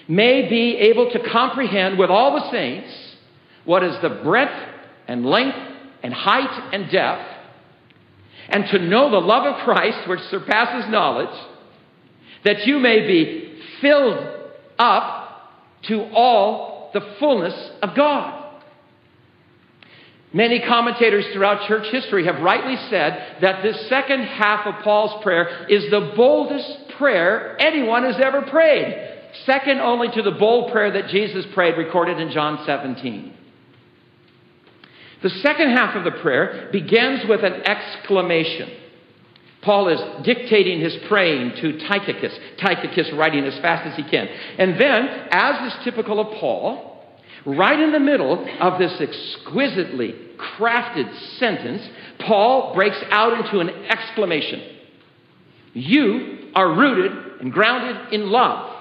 may 0.09 0.49
be 0.49 0.77
able 0.77 1.11
to 1.11 1.31
comprehend 1.31 1.99
with 1.99 2.11
all 2.11 2.41
the 2.41 2.51
saints 2.51 2.89
what 3.65 3.85
is 3.85 3.95
the 4.03 4.09
breadth 4.09 4.69
and 5.07 5.25
length 5.25 5.59
and 6.03 6.13
height 6.15 6.73
and 6.73 6.91
depth, 6.91 7.29
and 8.49 8.65
to 8.69 8.79
know 8.79 9.11
the 9.11 9.19
love 9.19 9.47
of 9.47 9.63
Christ 9.65 10.09
which 10.09 10.21
surpasses 10.31 10.91
knowledge, 10.91 11.39
that 12.45 12.67
you 12.67 12.79
may 12.79 13.07
be 13.07 13.61
filled 13.81 14.27
up 14.79 15.51
to 15.83 16.03
all 16.15 16.80
the 16.93 17.15
fullness 17.19 17.71
of 17.83 17.95
God. 17.95 18.41
Many 20.33 20.61
commentators 20.61 21.27
throughout 21.33 21.67
church 21.67 21.89
history 21.91 22.27
have 22.27 22.41
rightly 22.41 22.77
said 22.89 23.39
that 23.41 23.63
this 23.63 23.89
second 23.89 24.23
half 24.23 24.65
of 24.65 24.83
Paul's 24.85 25.23
prayer 25.23 25.67
is 25.69 25.91
the 25.91 26.13
boldest 26.15 26.91
prayer 26.97 27.57
anyone 27.61 28.05
has 28.05 28.17
ever 28.23 28.43
prayed, 28.43 29.19
second 29.45 29.81
only 29.81 30.09
to 30.13 30.23
the 30.23 30.31
bold 30.31 30.71
prayer 30.71 30.93
that 30.93 31.09
Jesus 31.09 31.45
prayed, 31.53 31.77
recorded 31.77 32.21
in 32.21 32.31
John 32.31 32.65
17. 32.65 33.35
The 35.23 35.31
second 35.31 35.71
half 35.71 35.97
of 35.97 36.05
the 36.05 36.19
prayer 36.21 36.69
begins 36.71 37.29
with 37.29 37.43
an 37.43 37.55
exclamation. 37.67 38.71
Paul 39.63 39.89
is 39.89 40.25
dictating 40.25 40.81
his 40.81 40.97
praying 41.09 41.53
to 41.61 41.79
Tychicus, 41.87 42.33
Tychicus 42.59 43.13
writing 43.13 43.45
as 43.45 43.59
fast 43.61 43.87
as 43.87 43.97
he 43.97 44.11
can. 44.11 44.27
And 44.59 44.81
then, 44.81 45.29
as 45.31 45.73
is 45.73 45.85
typical 45.85 46.19
of 46.19 46.39
Paul, 46.39 46.91
Right 47.47 47.79
in 47.81 47.93
the 47.93 48.01
middle 48.01 48.47
of 48.61 48.79
this 48.79 49.01
exquisitely 49.01 50.15
crafted 50.59 51.39
sentence, 51.39 51.83
Paul 52.27 52.75
breaks 52.75 53.03
out 53.11 53.45
into 53.45 53.61
an 53.61 53.71
exclamation. 53.87 54.63
You 55.73 56.51
are 56.55 56.75
rooted 56.75 57.41
and 57.41 57.53
grounded 57.53 58.13
in 58.13 58.31
love. 58.31 58.77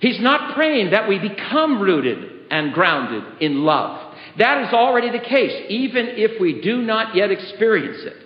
He's 0.00 0.20
not 0.20 0.54
praying 0.54 0.90
that 0.90 1.08
we 1.08 1.18
become 1.18 1.80
rooted 1.80 2.50
and 2.50 2.72
grounded 2.72 3.24
in 3.40 3.64
love. 3.64 4.14
That 4.38 4.66
is 4.66 4.72
already 4.72 5.10
the 5.10 5.24
case, 5.24 5.66
even 5.68 6.06
if 6.08 6.40
we 6.40 6.60
do 6.60 6.82
not 6.82 7.16
yet 7.16 7.30
experience 7.30 8.02
it 8.04 8.16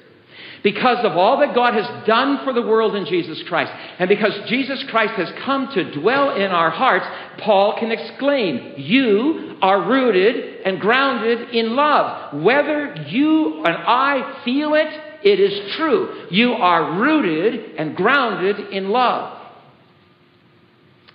because 0.66 1.04
of 1.04 1.16
all 1.16 1.38
that 1.38 1.54
God 1.54 1.74
has 1.74 2.06
done 2.08 2.40
for 2.42 2.52
the 2.52 2.60
world 2.60 2.96
in 2.96 3.06
Jesus 3.06 3.40
Christ, 3.46 3.70
and 4.00 4.08
because 4.08 4.32
Jesus 4.48 4.82
Christ 4.90 5.12
has 5.12 5.28
come 5.44 5.68
to 5.72 6.00
dwell 6.00 6.34
in 6.34 6.50
our 6.50 6.70
hearts, 6.70 7.06
Paul 7.38 7.78
can 7.78 7.92
exclaim, 7.92 8.74
You 8.76 9.58
are 9.62 9.88
rooted 9.88 10.62
and 10.66 10.80
grounded 10.80 11.54
in 11.54 11.76
love. 11.76 12.42
Whether 12.42 12.96
you 13.06 13.62
and 13.62 13.76
I 13.76 14.42
feel 14.44 14.74
it, 14.74 14.88
it 15.22 15.38
is 15.38 15.76
true. 15.76 16.26
You 16.32 16.54
are 16.54 16.98
rooted 16.98 17.76
and 17.76 17.94
grounded 17.94 18.58
in 18.72 18.88
love. 18.88 19.38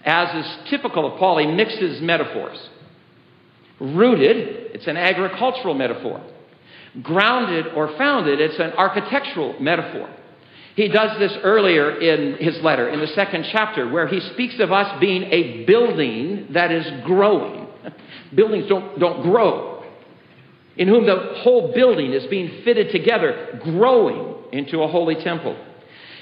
As 0.06 0.46
is 0.46 0.70
typical 0.70 1.12
of 1.12 1.20
Paul, 1.20 1.40
he 1.40 1.48
mixes 1.48 2.02
metaphors. 2.02 2.70
Rooted, 3.82 4.76
it's 4.76 4.88
an 4.88 4.96
agricultural 4.96 5.74
metaphor 5.74 6.24
grounded 7.02 7.68
or 7.76 7.96
founded. 7.98 8.42
It's 8.42 8.60
an 8.60 8.72
architectural 8.74 9.56
metaphor. 9.60 10.10
He 10.76 10.88
does 10.88 11.20
this 11.20 11.34
earlier 11.44 12.00
in 12.00 12.38
his 12.38 12.62
letter, 12.62 12.90
in 12.90 13.00
the 13.00 13.08
second 13.08 13.46
chapter, 13.52 13.90
where 13.90 14.08
he 14.08 14.20
speaks 14.34 14.56
of 14.60 14.72
us 14.72 15.00
being 15.02 15.24
a 15.24 15.66
building 15.66 16.48
that 16.54 16.72
is 16.72 16.86
growing. 17.06 17.68
Buildings 18.36 18.70
don't, 18.70 18.98
don't 18.98 19.22
grow. 19.22 19.84
In 20.78 20.88
whom 20.88 21.06
the 21.06 21.34
whole 21.44 21.74
building 21.74 22.14
is 22.14 22.26
being 22.28 22.64
fitted 22.64 22.92
together, 22.92 23.60
growing 23.62 24.36
into 24.54 24.82
a 24.82 24.88
holy 24.88 25.16
temple. 25.16 25.58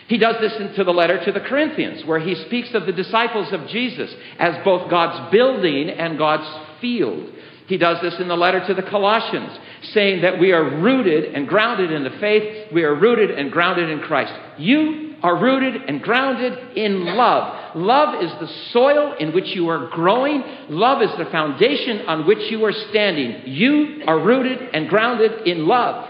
He 0.07 0.17
does 0.17 0.37
this 0.41 0.53
into 0.59 0.83
the 0.83 0.91
letter 0.91 1.23
to 1.23 1.31
the 1.31 1.39
Corinthians, 1.39 2.03
where 2.03 2.19
he 2.19 2.33
speaks 2.33 2.73
of 2.73 2.87
the 2.87 2.91
disciples 2.91 3.53
of 3.53 3.67
Jesus 3.67 4.11
as 4.39 4.55
both 4.65 4.89
God's 4.89 5.31
building 5.31 5.91
and 5.91 6.17
God's 6.17 6.49
field. 6.81 7.29
He 7.69 7.77
does 7.77 8.01
this 8.01 8.15
in 8.19 8.27
the 8.27 8.35
letter 8.35 8.65
to 8.65 8.73
the 8.73 8.81
Colossians, 8.81 9.51
saying 9.93 10.23
that 10.23 10.39
we 10.39 10.51
are 10.53 10.81
rooted 10.81 11.35
and 11.35 11.47
grounded 11.47 11.91
in 11.91 12.03
the 12.03 12.17
faith. 12.19 12.73
We 12.73 12.81
are 12.81 12.95
rooted 12.95 13.29
and 13.29 13.51
grounded 13.51 13.91
in 13.91 13.99
Christ. 13.99 14.33
You 14.57 15.13
are 15.21 15.37
rooted 15.37 15.83
and 15.83 16.01
grounded 16.01 16.75
in 16.75 17.05
love. 17.15 17.75
Love 17.75 18.23
is 18.23 18.31
the 18.39 18.51
soil 18.71 19.13
in 19.19 19.35
which 19.35 19.49
you 19.49 19.69
are 19.69 19.87
growing. 19.89 20.43
Love 20.69 21.03
is 21.03 21.11
the 21.19 21.25
foundation 21.25 22.07
on 22.07 22.25
which 22.25 22.49
you 22.49 22.65
are 22.65 22.73
standing. 22.89 23.43
You 23.45 24.01
are 24.07 24.19
rooted 24.19 24.73
and 24.73 24.89
grounded 24.89 25.47
in 25.47 25.67
love. 25.67 26.09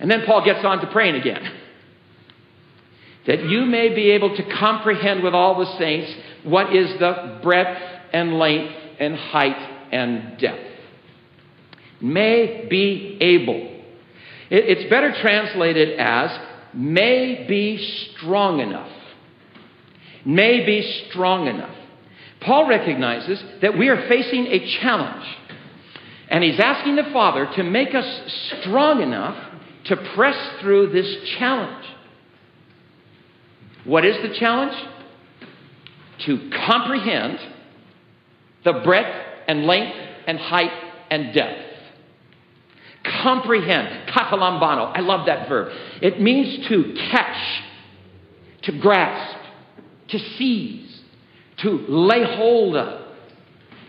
And 0.00 0.10
then 0.10 0.24
Paul 0.26 0.44
gets 0.44 0.64
on 0.64 0.80
to 0.80 0.88
praying 0.88 1.14
again. 1.14 1.52
That 3.28 3.44
you 3.44 3.64
may 3.64 3.94
be 3.94 4.10
able 4.10 4.34
to 4.34 4.42
comprehend 4.58 5.22
with 5.22 5.34
all 5.34 5.56
the 5.56 5.78
saints 5.78 6.12
what 6.42 6.74
is 6.74 6.98
the 6.98 7.38
breadth 7.44 7.80
and 8.12 8.40
length 8.40 8.74
and 8.98 9.14
height 9.14 9.69
and 9.90 10.38
depth. 10.38 10.66
May 12.00 12.66
be 12.68 13.18
able. 13.20 13.82
It's 14.50 14.90
better 14.90 15.14
translated 15.20 15.98
as 15.98 16.30
may 16.74 17.46
be 17.48 18.12
strong 18.16 18.60
enough. 18.60 18.90
May 20.24 20.64
be 20.64 21.06
strong 21.08 21.46
enough. 21.46 21.76
Paul 22.40 22.68
recognizes 22.68 23.42
that 23.60 23.76
we 23.76 23.88
are 23.88 24.08
facing 24.08 24.46
a 24.46 24.80
challenge. 24.80 25.26
And 26.30 26.42
he's 26.42 26.60
asking 26.60 26.96
the 26.96 27.10
Father 27.12 27.48
to 27.56 27.62
make 27.62 27.94
us 27.94 28.32
strong 28.60 29.02
enough 29.02 29.36
to 29.86 29.96
press 30.14 30.36
through 30.60 30.92
this 30.92 31.16
challenge. 31.38 31.86
What 33.84 34.04
is 34.04 34.16
the 34.22 34.34
challenge? 34.38 34.76
To 36.26 36.50
comprehend 36.66 37.38
the 38.64 38.74
breadth 38.84 39.29
and 39.50 39.66
length 39.66 39.96
and 40.28 40.38
height 40.38 40.70
and 41.10 41.34
depth. 41.34 41.60
Comprehend, 43.02 44.08
katalambano. 44.08 44.92
I 44.94 45.00
love 45.00 45.26
that 45.26 45.48
verb. 45.48 45.72
It 46.00 46.20
means 46.20 46.68
to 46.68 46.94
catch, 47.10 47.62
to 48.62 48.78
grasp, 48.78 49.36
to 50.10 50.18
seize, 50.38 51.00
to 51.62 51.84
lay 51.88 52.36
hold 52.36 52.76
of. 52.76 53.08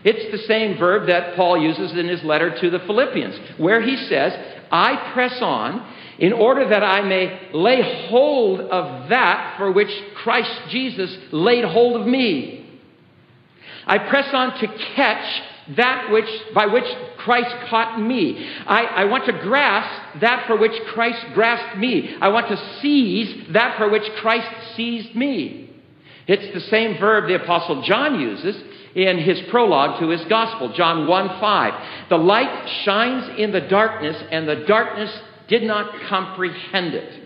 It's 0.04 0.32
the 0.32 0.46
same 0.48 0.78
verb 0.78 1.06
that 1.06 1.36
Paul 1.36 1.62
uses 1.62 1.96
in 1.96 2.08
his 2.08 2.24
letter 2.24 2.58
to 2.60 2.70
the 2.70 2.80
Philippians, 2.80 3.60
where 3.60 3.80
he 3.80 3.96
says, 4.08 4.32
I 4.72 5.12
press 5.12 5.38
on 5.40 5.88
in 6.18 6.32
order 6.32 6.68
that 6.70 6.82
I 6.82 7.02
may 7.02 7.50
lay 7.54 8.08
hold 8.08 8.60
of 8.62 9.10
that 9.10 9.54
for 9.58 9.70
which 9.70 9.90
Christ 10.16 10.70
Jesus 10.70 11.16
laid 11.30 11.64
hold 11.64 12.00
of 12.00 12.06
me. 12.06 12.80
I 13.86 13.98
press 13.98 14.28
on 14.32 14.58
to 14.58 14.66
catch 14.96 15.42
that 15.76 16.10
which 16.10 16.28
by 16.54 16.66
which 16.66 16.84
Christ 17.18 17.54
caught 17.68 18.00
me. 18.00 18.50
I, 18.66 18.82
I, 18.82 19.04
want 19.04 19.26
to 19.26 19.32
grasp 19.32 20.20
that 20.20 20.46
for 20.46 20.56
which 20.56 20.72
Christ 20.88 21.24
grasped 21.34 21.78
me. 21.78 22.16
I 22.20 22.28
want 22.28 22.48
to 22.48 22.80
seize 22.80 23.52
that 23.52 23.78
for 23.78 23.88
which 23.88 24.02
Christ 24.16 24.48
seized 24.76 25.14
me. 25.14 25.70
It's 26.26 26.52
the 26.54 26.68
same 26.68 26.98
verb 26.98 27.28
the 27.28 27.42
Apostle 27.42 27.82
John 27.82 28.20
uses 28.20 28.56
in 28.94 29.18
his 29.18 29.40
prologue 29.50 30.00
to 30.00 30.08
his 30.08 30.24
gospel, 30.26 30.72
John 30.72 31.06
1 31.06 31.40
5. 31.40 32.08
The 32.10 32.18
light 32.18 32.68
shines 32.84 33.38
in 33.38 33.52
the 33.52 33.60
darkness, 33.60 34.16
and 34.30 34.48
the 34.48 34.64
darkness 34.66 35.16
did 35.48 35.62
not 35.62 35.92
comprehend 36.08 36.94
it. 36.94 37.22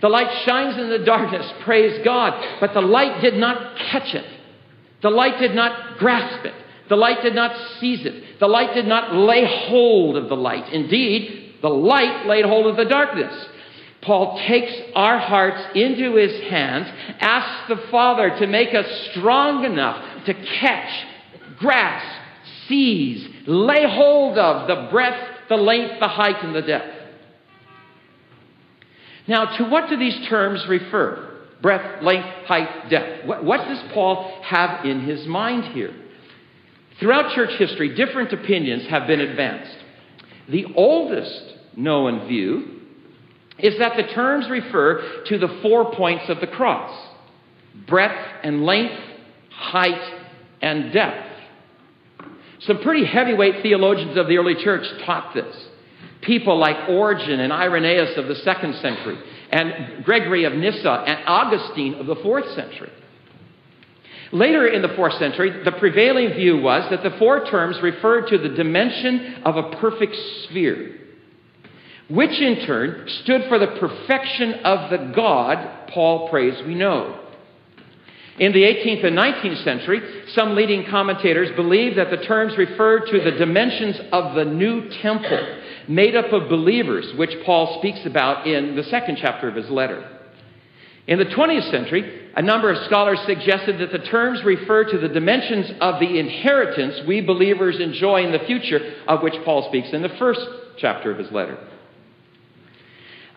The 0.00 0.08
light 0.08 0.46
shines 0.46 0.78
in 0.78 0.88
the 0.88 1.04
darkness, 1.04 1.46
praise 1.62 2.02
God, 2.04 2.58
but 2.58 2.72
the 2.72 2.80
light 2.80 3.20
did 3.20 3.34
not 3.34 3.76
catch 3.76 4.14
it. 4.14 4.24
The 5.02 5.10
light 5.10 5.38
did 5.38 5.54
not 5.54 5.98
grasp 5.98 6.44
it. 6.46 6.54
The 6.90 6.96
light 6.96 7.22
did 7.22 7.36
not 7.36 7.56
seize 7.78 8.04
it. 8.04 8.40
The 8.40 8.48
light 8.48 8.74
did 8.74 8.86
not 8.86 9.14
lay 9.14 9.46
hold 9.68 10.16
of 10.16 10.28
the 10.28 10.36
light. 10.36 10.70
Indeed, 10.72 11.54
the 11.62 11.68
light 11.68 12.26
laid 12.26 12.44
hold 12.44 12.66
of 12.66 12.76
the 12.76 12.84
darkness. 12.84 13.32
Paul 14.02 14.40
takes 14.48 14.72
our 14.96 15.18
hearts 15.18 15.62
into 15.76 16.16
his 16.16 16.42
hands, 16.50 16.88
asks 17.20 17.68
the 17.68 17.88
Father 17.90 18.36
to 18.40 18.46
make 18.48 18.74
us 18.74 18.86
strong 19.12 19.64
enough 19.64 20.24
to 20.26 20.34
catch, 20.34 21.06
grasp, 21.58 22.06
seize, 22.66 23.28
lay 23.46 23.88
hold 23.88 24.36
of 24.36 24.66
the 24.66 24.90
breadth, 24.90 25.48
the 25.48 25.56
length, 25.56 26.00
the 26.00 26.08
height, 26.08 26.42
and 26.42 26.56
the 26.56 26.62
depth. 26.62 26.96
Now, 29.28 29.56
to 29.58 29.64
what 29.64 29.88
do 29.88 29.96
these 29.96 30.26
terms 30.26 30.66
refer? 30.66 31.28
Breadth, 31.62 32.02
length, 32.02 32.46
height, 32.46 32.90
depth. 32.90 33.26
What, 33.26 33.44
what 33.44 33.68
does 33.68 33.80
Paul 33.92 34.40
have 34.42 34.84
in 34.84 35.02
his 35.02 35.24
mind 35.26 35.72
here? 35.72 35.94
Throughout 37.00 37.34
church 37.34 37.58
history, 37.58 37.94
different 37.94 38.32
opinions 38.32 38.86
have 38.88 39.06
been 39.06 39.20
advanced. 39.20 39.76
The 40.48 40.66
oldest 40.76 41.54
known 41.76 42.28
view 42.28 42.80
is 43.58 43.78
that 43.78 43.96
the 43.96 44.04
terms 44.14 44.48
refer 44.50 45.22
to 45.26 45.38
the 45.38 45.58
four 45.62 45.94
points 45.94 46.24
of 46.28 46.40
the 46.40 46.46
cross 46.46 47.08
breadth 47.86 48.28
and 48.42 48.64
length, 48.64 49.00
height, 49.50 50.20
and 50.60 50.92
depth. 50.92 51.26
Some 52.60 52.82
pretty 52.82 53.06
heavyweight 53.06 53.62
theologians 53.62 54.18
of 54.18 54.26
the 54.28 54.36
early 54.36 54.62
church 54.62 54.86
taught 55.06 55.34
this. 55.34 55.56
People 56.20 56.58
like 56.58 56.88
Origen 56.88 57.40
and 57.40 57.52
Irenaeus 57.52 58.18
of 58.18 58.26
the 58.26 58.34
second 58.36 58.74
century, 58.76 59.18
and 59.50 60.04
Gregory 60.04 60.44
of 60.44 60.52
Nyssa 60.52 61.04
and 61.06 61.20
Augustine 61.26 61.94
of 61.94 62.06
the 62.06 62.16
fourth 62.16 62.50
century. 62.54 62.90
Later 64.32 64.66
in 64.66 64.82
the 64.82 64.94
fourth 64.94 65.14
century, 65.14 65.64
the 65.64 65.72
prevailing 65.72 66.34
view 66.34 66.60
was 66.60 66.88
that 66.90 67.02
the 67.02 67.18
four 67.18 67.44
terms 67.46 67.80
referred 67.82 68.28
to 68.28 68.38
the 68.38 68.50
dimension 68.50 69.42
of 69.44 69.56
a 69.56 69.76
perfect 69.76 70.14
sphere, 70.44 70.96
which 72.08 72.40
in 72.40 72.64
turn 72.64 73.08
stood 73.22 73.42
for 73.48 73.58
the 73.58 73.66
perfection 73.66 74.54
of 74.64 74.90
the 74.90 75.12
God 75.14 75.88
Paul 75.88 76.28
prays 76.30 76.54
we 76.64 76.76
know. 76.76 77.18
In 78.38 78.52
the 78.52 78.62
18th 78.62 79.04
and 79.04 79.18
19th 79.18 79.64
century, 79.64 80.00
some 80.32 80.54
leading 80.54 80.86
commentators 80.88 81.54
believed 81.56 81.98
that 81.98 82.10
the 82.10 82.24
terms 82.24 82.56
referred 82.56 83.06
to 83.08 83.20
the 83.20 83.32
dimensions 83.32 84.00
of 84.12 84.34
the 84.34 84.44
new 84.44 84.88
temple 85.02 85.58
made 85.88 86.14
up 86.14 86.32
of 86.32 86.48
believers, 86.48 87.12
which 87.16 87.34
Paul 87.44 87.80
speaks 87.80 88.06
about 88.06 88.46
in 88.46 88.76
the 88.76 88.84
second 88.84 89.18
chapter 89.20 89.48
of 89.48 89.56
his 89.56 89.68
letter. 89.68 90.19
In 91.06 91.18
the 91.18 91.24
20th 91.24 91.70
century, 91.70 92.28
a 92.36 92.42
number 92.42 92.70
of 92.70 92.84
scholars 92.86 93.18
suggested 93.26 93.80
that 93.80 93.90
the 93.90 94.06
terms 94.06 94.44
refer 94.44 94.84
to 94.84 94.98
the 94.98 95.08
dimensions 95.08 95.72
of 95.80 95.98
the 95.98 96.18
inheritance 96.18 97.00
we 97.06 97.20
believers 97.20 97.80
enjoy 97.80 98.24
in 98.24 98.32
the 98.32 98.38
future, 98.40 98.94
of 99.08 99.22
which 99.22 99.34
Paul 99.44 99.68
speaks 99.68 99.88
in 99.92 100.02
the 100.02 100.16
first 100.18 100.40
chapter 100.78 101.10
of 101.10 101.18
his 101.18 101.32
letter. 101.32 101.58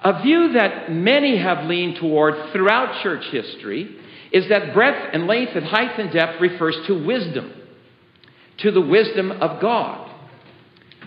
A 0.03 0.22
view 0.22 0.53
that 0.53 0.91
many 0.91 1.38
have 1.38 1.65
leaned 1.65 1.96
toward 1.96 2.51
throughout 2.51 3.01
church 3.01 3.24
history 3.32 3.96
is 4.32 4.50
that 4.50 4.74
breadth 4.74 5.12
and 5.13 5.27
length 5.27 5.53
and 5.55 5.65
height 5.65 5.98
and 5.98 6.12
depth 6.12 6.41
refers 6.41 6.75
to 6.88 7.05
wisdom, 7.05 7.53
to 8.58 8.72
the 8.72 8.82
wisdom 8.82 9.32
of 9.32 9.62
God. 9.62 10.02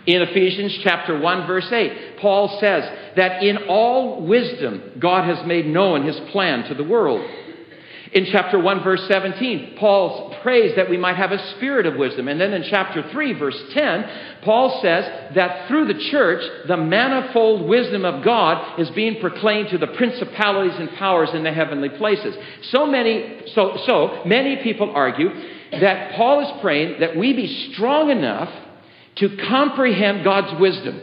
In 0.06 0.22
Ephesians 0.22 0.78
chapter 0.84 1.18
1 1.18 1.46
verse 1.46 1.70
8, 1.70 2.18
Paul 2.20 2.58
says 2.60 2.84
that 3.16 3.42
in 3.42 3.68
all 3.68 4.24
wisdom 4.24 4.92
God 5.00 5.24
has 5.24 5.44
made 5.46 5.66
known 5.66 6.06
his 6.06 6.18
plan 6.30 6.68
to 6.68 6.74
the 6.74 6.84
world. 6.84 7.28
In 8.12 8.26
chapter 8.30 8.58
1 8.58 8.84
verse 8.84 9.04
17, 9.08 9.76
Paul 9.78 10.38
prays 10.42 10.76
that 10.76 10.88
we 10.88 10.96
might 10.96 11.16
have 11.16 11.32
a 11.32 11.54
spirit 11.56 11.86
of 11.86 11.96
wisdom. 11.96 12.28
And 12.28 12.40
then 12.40 12.52
in 12.52 12.62
chapter 12.70 13.10
3 13.10 13.32
verse 13.32 13.60
10, 13.74 14.04
Paul 14.42 14.78
says 14.80 15.34
that 15.34 15.66
through 15.66 15.92
the 15.92 16.08
church, 16.10 16.42
the 16.68 16.76
manifold 16.76 17.68
wisdom 17.68 18.04
of 18.04 18.24
God 18.24 18.78
is 18.78 18.88
being 18.90 19.20
proclaimed 19.20 19.70
to 19.70 19.78
the 19.78 19.88
principalities 19.88 20.78
and 20.78 20.90
powers 20.90 21.30
in 21.34 21.42
the 21.42 21.52
heavenly 21.52 21.88
places. 21.88 22.36
So 22.70 22.86
many, 22.86 23.40
so, 23.54 23.76
so 23.84 24.22
many 24.24 24.62
people 24.62 24.92
argue 24.94 25.30
that 25.72 26.14
Paul 26.14 26.40
is 26.42 26.60
praying 26.62 27.00
that 27.00 27.16
we 27.16 27.32
be 27.32 27.72
strong 27.72 28.10
enough 28.10 28.65
to 29.16 29.36
comprehend 29.48 30.24
God's 30.24 30.60
wisdom, 30.60 31.00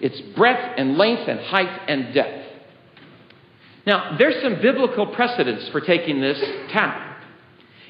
its 0.00 0.20
breadth 0.36 0.74
and 0.76 0.96
length 0.96 1.28
and 1.28 1.40
height 1.40 1.88
and 1.88 2.14
depth. 2.14 2.46
Now, 3.86 4.16
there's 4.18 4.42
some 4.42 4.60
biblical 4.60 5.06
precedents 5.06 5.68
for 5.68 5.80
taking 5.80 6.20
this 6.20 6.38
tack. 6.70 7.08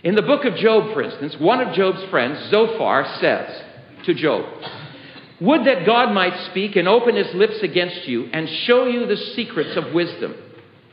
In 0.04 0.14
the 0.14 0.22
book 0.22 0.44
of 0.44 0.54
Job, 0.56 0.94
for 0.94 1.02
instance, 1.02 1.36
one 1.40 1.60
of 1.60 1.74
Job's 1.74 2.04
friends, 2.10 2.50
Zophar, 2.50 3.04
says 3.20 3.62
to 4.04 4.14
Job, 4.14 4.44
Would 5.40 5.66
that 5.66 5.84
God 5.84 6.12
might 6.12 6.50
speak 6.50 6.76
and 6.76 6.86
open 6.86 7.16
his 7.16 7.34
lips 7.34 7.58
against 7.62 8.06
you 8.06 8.26
and 8.32 8.48
show 8.66 8.86
you 8.86 9.06
the 9.06 9.16
secrets 9.16 9.76
of 9.76 9.92
wisdom. 9.92 10.36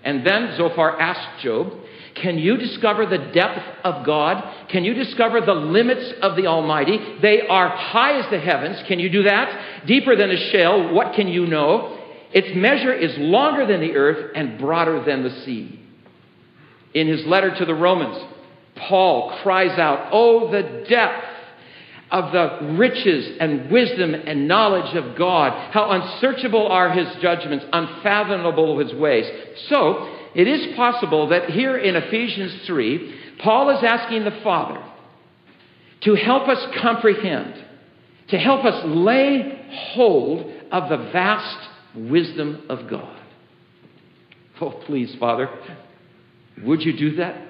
And 0.04 0.26
then 0.26 0.56
Zophar 0.58 1.00
asked 1.00 1.44
Job, 1.44 1.72
Can 2.16 2.38
you 2.38 2.58
discover 2.58 3.06
the 3.06 3.18
depth 3.18 3.62
of 3.84 4.06
God? 4.06 4.70
Can 4.70 4.86
you 4.86 4.94
discover 4.94 5.42
the 5.42 5.54
limits 5.54 6.14
of 6.22 6.38
the 6.38 6.48
Almighty? 6.48 6.98
They 7.22 7.42
are 7.42 7.70
high 7.70 8.20
as 8.20 8.30
the 8.32 8.40
heavens. 8.40 8.82
Can 8.88 9.00
you 9.00 9.10
do 9.10 9.24
that? 9.24 9.86
Deeper 9.86 10.16
than 10.16 10.32
a 10.32 10.52
Sheol, 10.52 10.94
what 10.94 11.14
can 11.14 11.28
you 11.28 11.46
know? 11.46 12.00
Its 12.32 12.48
measure 12.56 12.94
is 12.94 13.12
longer 13.18 13.66
than 13.66 13.82
the 13.82 13.96
earth 13.96 14.32
and 14.36 14.58
broader 14.58 15.04
than 15.06 15.24
the 15.24 15.42
sea. 15.46 15.80
In 16.94 17.08
his 17.08 17.26
letter 17.26 17.54
to 17.54 17.66
the 17.66 17.76
Romans, 17.76 18.18
Paul 18.76 19.38
cries 19.44 19.78
out, 19.78 20.10
Oh, 20.14 20.50
the 20.52 20.86
depth 20.90 21.26
of 22.12 22.32
the 22.32 22.76
riches 22.78 23.38
and 23.40 23.70
wisdom 23.70 24.14
and 24.14 24.48
knowledge 24.48 24.96
of 24.96 25.18
God. 25.18 25.72
How 25.74 25.92
unsearchable 25.92 26.68
are 26.68 26.92
his 26.92 27.08
judgments, 27.22 27.66
unfathomable 27.74 28.80
his 28.80 28.94
ways. 28.94 29.26
So, 29.68 30.15
it 30.36 30.48
is 30.48 30.76
possible 30.76 31.30
that 31.30 31.50
here 31.50 31.78
in 31.78 31.96
Ephesians 31.96 32.66
3, 32.68 33.16
Paul 33.42 33.70
is 33.70 33.84
asking 33.84 34.26
the 34.26 34.40
Father 34.44 34.84
to 36.02 36.16
help 36.16 36.50
us 36.50 36.64
comprehend, 36.82 37.64
to 38.28 38.38
help 38.38 38.66
us 38.66 38.84
lay 38.86 39.66
hold 39.72 40.52
of 40.72 40.90
the 40.90 40.98
vast 41.12 41.70
wisdom 41.96 42.66
of 42.70 42.90
God. 42.90 43.18
Oh, 44.60 44.72
please, 44.86 45.16
Father, 45.20 45.50
would 46.64 46.82
you 46.82 46.98
do 46.98 47.16
that? 47.16 47.42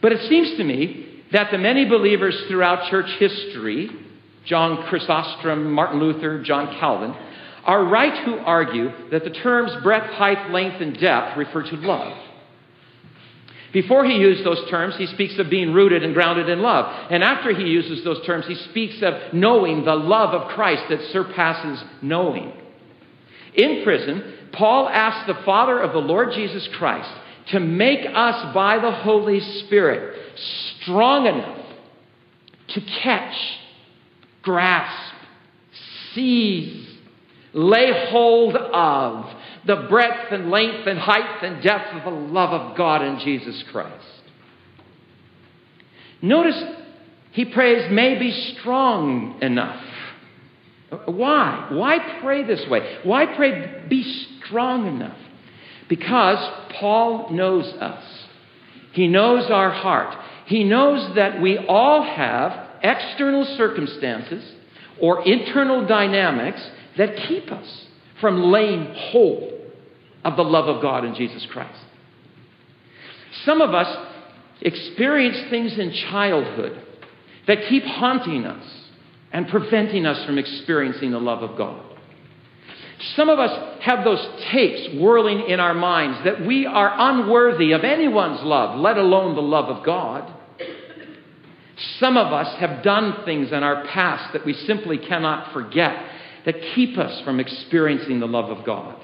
But 0.00 0.12
it 0.12 0.28
seems 0.28 0.56
to 0.56 0.64
me 0.64 1.22
that 1.32 1.52
the 1.52 1.58
many 1.58 1.84
believers 1.84 2.44
throughout 2.48 2.90
church 2.90 3.08
history, 3.18 3.88
John 4.44 4.88
Chrysostom, 4.88 5.72
Martin 5.72 6.00
Luther, 6.00 6.42
John 6.42 6.78
Calvin, 6.78 7.14
are 7.64 7.84
right 7.84 8.24
who 8.24 8.38
argue 8.38 8.90
that 9.10 9.24
the 9.24 9.30
terms 9.30 9.72
breadth, 9.82 10.12
height, 10.14 10.50
length, 10.50 10.80
and 10.80 10.98
depth 10.98 11.36
refer 11.36 11.62
to 11.62 11.76
love. 11.76 12.16
Before 13.72 14.04
he 14.04 14.16
used 14.16 14.44
those 14.44 14.68
terms, 14.68 14.96
he 14.96 15.06
speaks 15.06 15.38
of 15.38 15.48
being 15.48 15.72
rooted 15.72 16.02
and 16.02 16.12
grounded 16.12 16.48
in 16.48 16.60
love. 16.60 17.10
And 17.10 17.22
after 17.24 17.54
he 17.54 17.64
uses 17.64 18.04
those 18.04 18.24
terms, 18.26 18.46
he 18.46 18.54
speaks 18.54 19.02
of 19.02 19.32
knowing 19.32 19.84
the 19.84 19.94
love 19.94 20.34
of 20.34 20.48
Christ 20.48 20.84
that 20.90 21.00
surpasses 21.10 21.82
knowing. 22.02 22.52
In 23.54 23.82
prison, 23.82 24.50
Paul 24.52 24.88
asked 24.88 25.26
the 25.26 25.42
Father 25.44 25.78
of 25.78 25.92
the 25.92 25.98
Lord 25.98 26.32
Jesus 26.34 26.68
Christ 26.76 27.10
to 27.50 27.60
make 27.60 28.06
us 28.14 28.54
by 28.54 28.78
the 28.78 28.90
Holy 28.92 29.40
Spirit 29.40 30.18
strong 30.82 31.26
enough 31.26 31.66
to 32.68 32.80
catch, 33.02 33.34
grasp, 34.42 35.14
seize, 36.14 36.91
lay 37.54 38.08
hold 38.10 38.56
of 38.56 39.26
the 39.66 39.86
breadth 39.88 40.32
and 40.32 40.50
length 40.50 40.86
and 40.86 40.98
height 40.98 41.42
and 41.42 41.62
depth 41.62 41.94
of 41.94 42.04
the 42.04 42.10
love 42.10 42.50
of 42.50 42.76
God 42.76 43.02
in 43.02 43.18
Jesus 43.20 43.62
Christ. 43.70 44.04
Notice 46.20 46.62
he 47.32 47.46
prays, 47.46 47.90
may 47.90 48.18
be 48.18 48.30
strong 48.58 49.38
enough. 49.42 49.84
Why? 51.06 51.68
Why 51.70 52.18
pray 52.20 52.44
this 52.44 52.68
way? 52.68 52.98
Why 53.02 53.26
pray, 53.26 53.84
be 53.88 54.02
strong 54.44 54.86
enough? 54.86 55.16
Because 55.88 56.38
Paul 56.78 57.30
knows 57.30 57.66
us. 57.74 58.04
He 58.92 59.08
knows 59.08 59.50
our 59.50 59.70
heart. 59.70 60.16
He 60.46 60.64
knows 60.64 61.14
that 61.16 61.40
we 61.40 61.58
all 61.58 62.02
have 62.02 62.68
external 62.82 63.44
circumstances 63.56 64.44
or 65.00 65.26
internal 65.26 65.86
dynamics 65.86 66.60
that 66.96 67.16
keep 67.28 67.50
us 67.50 67.86
from 68.20 68.44
laying 68.44 68.92
hold 68.94 69.52
of 70.24 70.36
the 70.36 70.44
love 70.44 70.68
of 70.68 70.82
God 70.82 71.04
in 71.04 71.14
Jesus 71.14 71.46
Christ. 71.46 71.78
Some 73.44 73.60
of 73.60 73.74
us 73.74 74.08
experience 74.60 75.50
things 75.50 75.78
in 75.78 75.92
childhood 76.10 76.80
that 77.46 77.68
keep 77.68 77.84
haunting 77.84 78.44
us 78.44 78.64
and 79.32 79.48
preventing 79.48 80.06
us 80.06 80.24
from 80.24 80.38
experiencing 80.38 81.10
the 81.10 81.18
love 81.18 81.42
of 81.42 81.56
God. 81.56 81.82
Some 83.16 83.28
of 83.28 83.40
us 83.40 83.82
have 83.82 84.04
those 84.04 84.24
tapes 84.52 84.94
whirling 84.94 85.48
in 85.48 85.58
our 85.58 85.74
minds 85.74 86.18
that 86.24 86.46
we 86.46 86.66
are 86.66 86.92
unworthy 86.96 87.72
of 87.72 87.82
anyone's 87.82 88.42
love, 88.42 88.78
let 88.78 88.96
alone 88.96 89.34
the 89.34 89.42
love 89.42 89.64
of 89.64 89.84
God. 89.84 90.32
Some 91.98 92.16
of 92.16 92.32
us 92.32 92.54
have 92.58 92.84
done 92.84 93.24
things 93.24 93.50
in 93.50 93.64
our 93.64 93.84
past 93.86 94.34
that 94.34 94.44
we 94.44 94.52
simply 94.52 94.98
cannot 94.98 95.52
forget 95.52 95.96
that 96.44 96.56
keep 96.74 96.98
us 96.98 97.20
from 97.22 97.40
experiencing 97.40 98.20
the 98.20 98.26
love 98.26 98.50
of 98.50 98.64
God. 98.64 98.96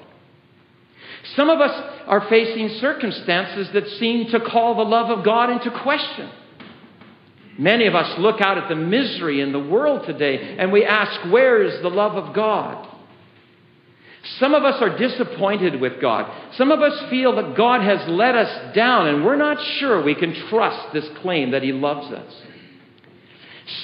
Some 1.35 1.49
of 1.49 1.59
us 1.59 1.71
are 2.07 2.27
facing 2.29 2.69
circumstances 2.79 3.69
that 3.73 3.87
seem 3.99 4.29
to 4.31 4.39
call 4.39 4.75
the 4.75 4.83
love 4.83 5.17
of 5.17 5.25
God 5.25 5.49
into 5.49 5.71
question. 5.81 6.29
Many 7.57 7.87
of 7.87 7.95
us 7.95 8.17
look 8.19 8.39
out 8.39 8.57
at 8.57 8.69
the 8.69 8.75
misery 8.75 9.41
in 9.41 9.51
the 9.51 9.59
world 9.59 10.05
today 10.05 10.55
and 10.57 10.71
we 10.71 10.85
ask, 10.85 11.29
where 11.29 11.61
is 11.61 11.81
the 11.81 11.89
love 11.89 12.15
of 12.15 12.33
God? 12.33 12.87
Some 14.39 14.53
of 14.53 14.63
us 14.63 14.81
are 14.81 14.97
disappointed 14.97 15.79
with 15.79 16.01
God. 16.01 16.53
Some 16.55 16.71
of 16.71 16.81
us 16.81 17.09
feel 17.09 17.35
that 17.35 17.55
God 17.55 17.81
has 17.81 18.07
let 18.09 18.35
us 18.35 18.75
down 18.75 19.07
and 19.07 19.25
we're 19.25 19.35
not 19.35 19.61
sure 19.79 20.01
we 20.01 20.15
can 20.15 20.33
trust 20.49 20.93
this 20.93 21.07
claim 21.21 21.51
that 21.51 21.63
He 21.63 21.73
loves 21.73 22.11
us. 22.13 22.33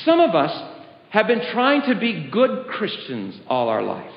Some 0.05 0.19
of 0.19 0.35
us 0.35 0.74
have 1.15 1.27
been 1.27 1.49
trying 1.53 1.81
to 1.83 1.97
be 1.97 2.27
good 2.29 2.67
Christians 2.67 3.39
all 3.47 3.69
our 3.69 3.81
life. 3.81 4.11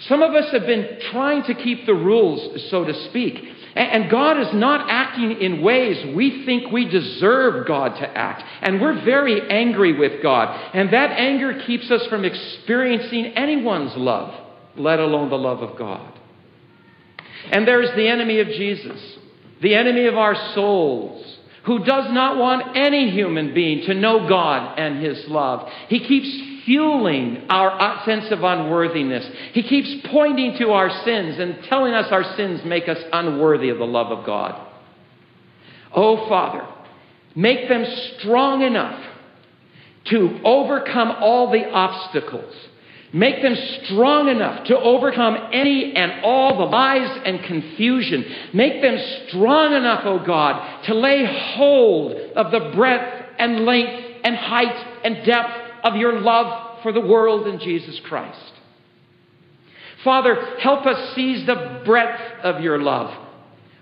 Some 0.00 0.20
of 0.20 0.34
us 0.34 0.52
have 0.52 0.66
been 0.66 0.98
trying 1.10 1.42
to 1.44 1.54
keep 1.54 1.86
the 1.86 1.94
rules, 1.94 2.70
so 2.70 2.84
to 2.84 3.08
speak. 3.08 3.42
And 3.74 4.10
God 4.10 4.38
is 4.38 4.52
not 4.52 4.90
acting 4.90 5.40
in 5.40 5.62
ways 5.62 6.14
we 6.14 6.44
think 6.44 6.70
we 6.70 6.86
deserve 6.86 7.66
God 7.66 7.96
to 7.98 8.06
act. 8.06 8.42
And 8.60 8.78
we're 8.78 9.02
very 9.06 9.50
angry 9.50 9.98
with 9.98 10.22
God. 10.22 10.70
And 10.74 10.92
that 10.92 11.12
anger 11.12 11.62
keeps 11.66 11.90
us 11.90 12.06
from 12.08 12.26
experiencing 12.26 13.28
anyone's 13.28 13.96
love, 13.96 14.38
let 14.76 14.98
alone 14.98 15.30
the 15.30 15.38
love 15.38 15.62
of 15.62 15.78
God. 15.78 16.12
And 17.52 17.66
there's 17.66 17.90
the 17.96 18.06
enemy 18.06 18.40
of 18.40 18.48
Jesus, 18.48 19.00
the 19.62 19.74
enemy 19.74 20.08
of 20.08 20.18
our 20.18 20.34
souls 20.54 21.38
who 21.64 21.78
does 21.84 22.12
not 22.12 22.36
want 22.36 22.76
any 22.76 23.10
human 23.10 23.54
being 23.54 23.86
to 23.86 23.94
know 23.94 24.28
God 24.28 24.78
and 24.78 25.02
His 25.02 25.24
love. 25.28 25.68
He 25.88 26.00
keeps 26.00 26.64
fueling 26.64 27.46
our 27.48 27.70
uh, 27.70 28.04
sense 28.04 28.26
of 28.30 28.42
unworthiness. 28.42 29.26
He 29.52 29.62
keeps 29.62 30.06
pointing 30.10 30.56
to 30.58 30.70
our 30.70 30.90
sins 31.04 31.38
and 31.38 31.64
telling 31.68 31.94
us 31.94 32.06
our 32.10 32.36
sins 32.36 32.60
make 32.64 32.88
us 32.88 32.98
unworthy 33.12 33.70
of 33.70 33.78
the 33.78 33.86
love 33.86 34.16
of 34.16 34.26
God. 34.26 34.60
Oh, 35.94 36.28
Father, 36.28 36.66
make 37.34 37.68
them 37.68 37.84
strong 38.18 38.62
enough 38.62 39.02
to 40.06 40.40
overcome 40.44 41.16
all 41.20 41.50
the 41.50 41.64
obstacles 41.70 42.54
Make 43.14 43.42
them 43.42 43.54
strong 43.84 44.28
enough 44.28 44.64
to 44.64 44.76
overcome 44.76 45.36
any 45.52 45.94
and 45.94 46.24
all 46.24 46.58
the 46.58 46.64
lies 46.64 47.20
and 47.24 47.44
confusion. 47.44 48.24
Make 48.52 48.82
them 48.82 48.98
strong 49.28 49.72
enough, 49.72 50.02
O 50.04 50.18
oh 50.18 50.26
God, 50.26 50.82
to 50.86 50.94
lay 50.94 51.24
hold 51.54 52.12
of 52.34 52.50
the 52.50 52.72
breadth 52.74 53.36
and 53.38 53.64
length 53.64 54.02
and 54.24 54.34
height 54.34 55.04
and 55.04 55.24
depth 55.24 55.52
of 55.84 55.94
your 55.94 56.20
love 56.20 56.82
for 56.82 56.90
the 56.90 57.00
world 57.00 57.46
in 57.46 57.60
Jesus 57.60 58.00
Christ. 58.00 58.52
Father, 60.02 60.58
help 60.58 60.84
us 60.84 61.14
seize 61.14 61.46
the 61.46 61.82
breadth 61.86 62.20
of 62.42 62.62
your 62.62 62.80
love, 62.80 63.14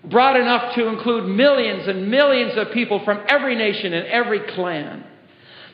broad 0.04 0.36
enough 0.36 0.74
to 0.74 0.88
include 0.88 1.34
millions 1.34 1.88
and 1.88 2.10
millions 2.10 2.52
of 2.58 2.74
people 2.74 3.02
from 3.02 3.24
every 3.28 3.56
nation 3.56 3.94
and 3.94 4.06
every 4.08 4.40
clan. 4.54 5.06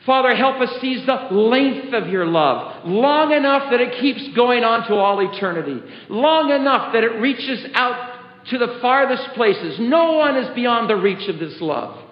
Father, 0.05 0.35
help 0.35 0.61
us 0.61 0.79
seize 0.81 1.05
the 1.05 1.35
length 1.35 1.93
of 1.93 2.07
your 2.07 2.25
love, 2.25 2.85
long 2.85 3.33
enough 3.33 3.69
that 3.71 3.81
it 3.81 3.99
keeps 3.99 4.35
going 4.35 4.63
on 4.63 4.87
to 4.87 4.95
all 4.95 5.19
eternity, 5.19 5.81
long 6.09 6.51
enough 6.51 6.93
that 6.93 7.03
it 7.03 7.19
reaches 7.19 7.65
out 7.73 8.45
to 8.47 8.57
the 8.57 8.79
farthest 8.81 9.35
places. 9.35 9.77
No 9.79 10.13
one 10.13 10.37
is 10.37 10.55
beyond 10.55 10.89
the 10.89 10.95
reach 10.95 11.27
of 11.27 11.39
this 11.39 11.59
love. 11.59 12.05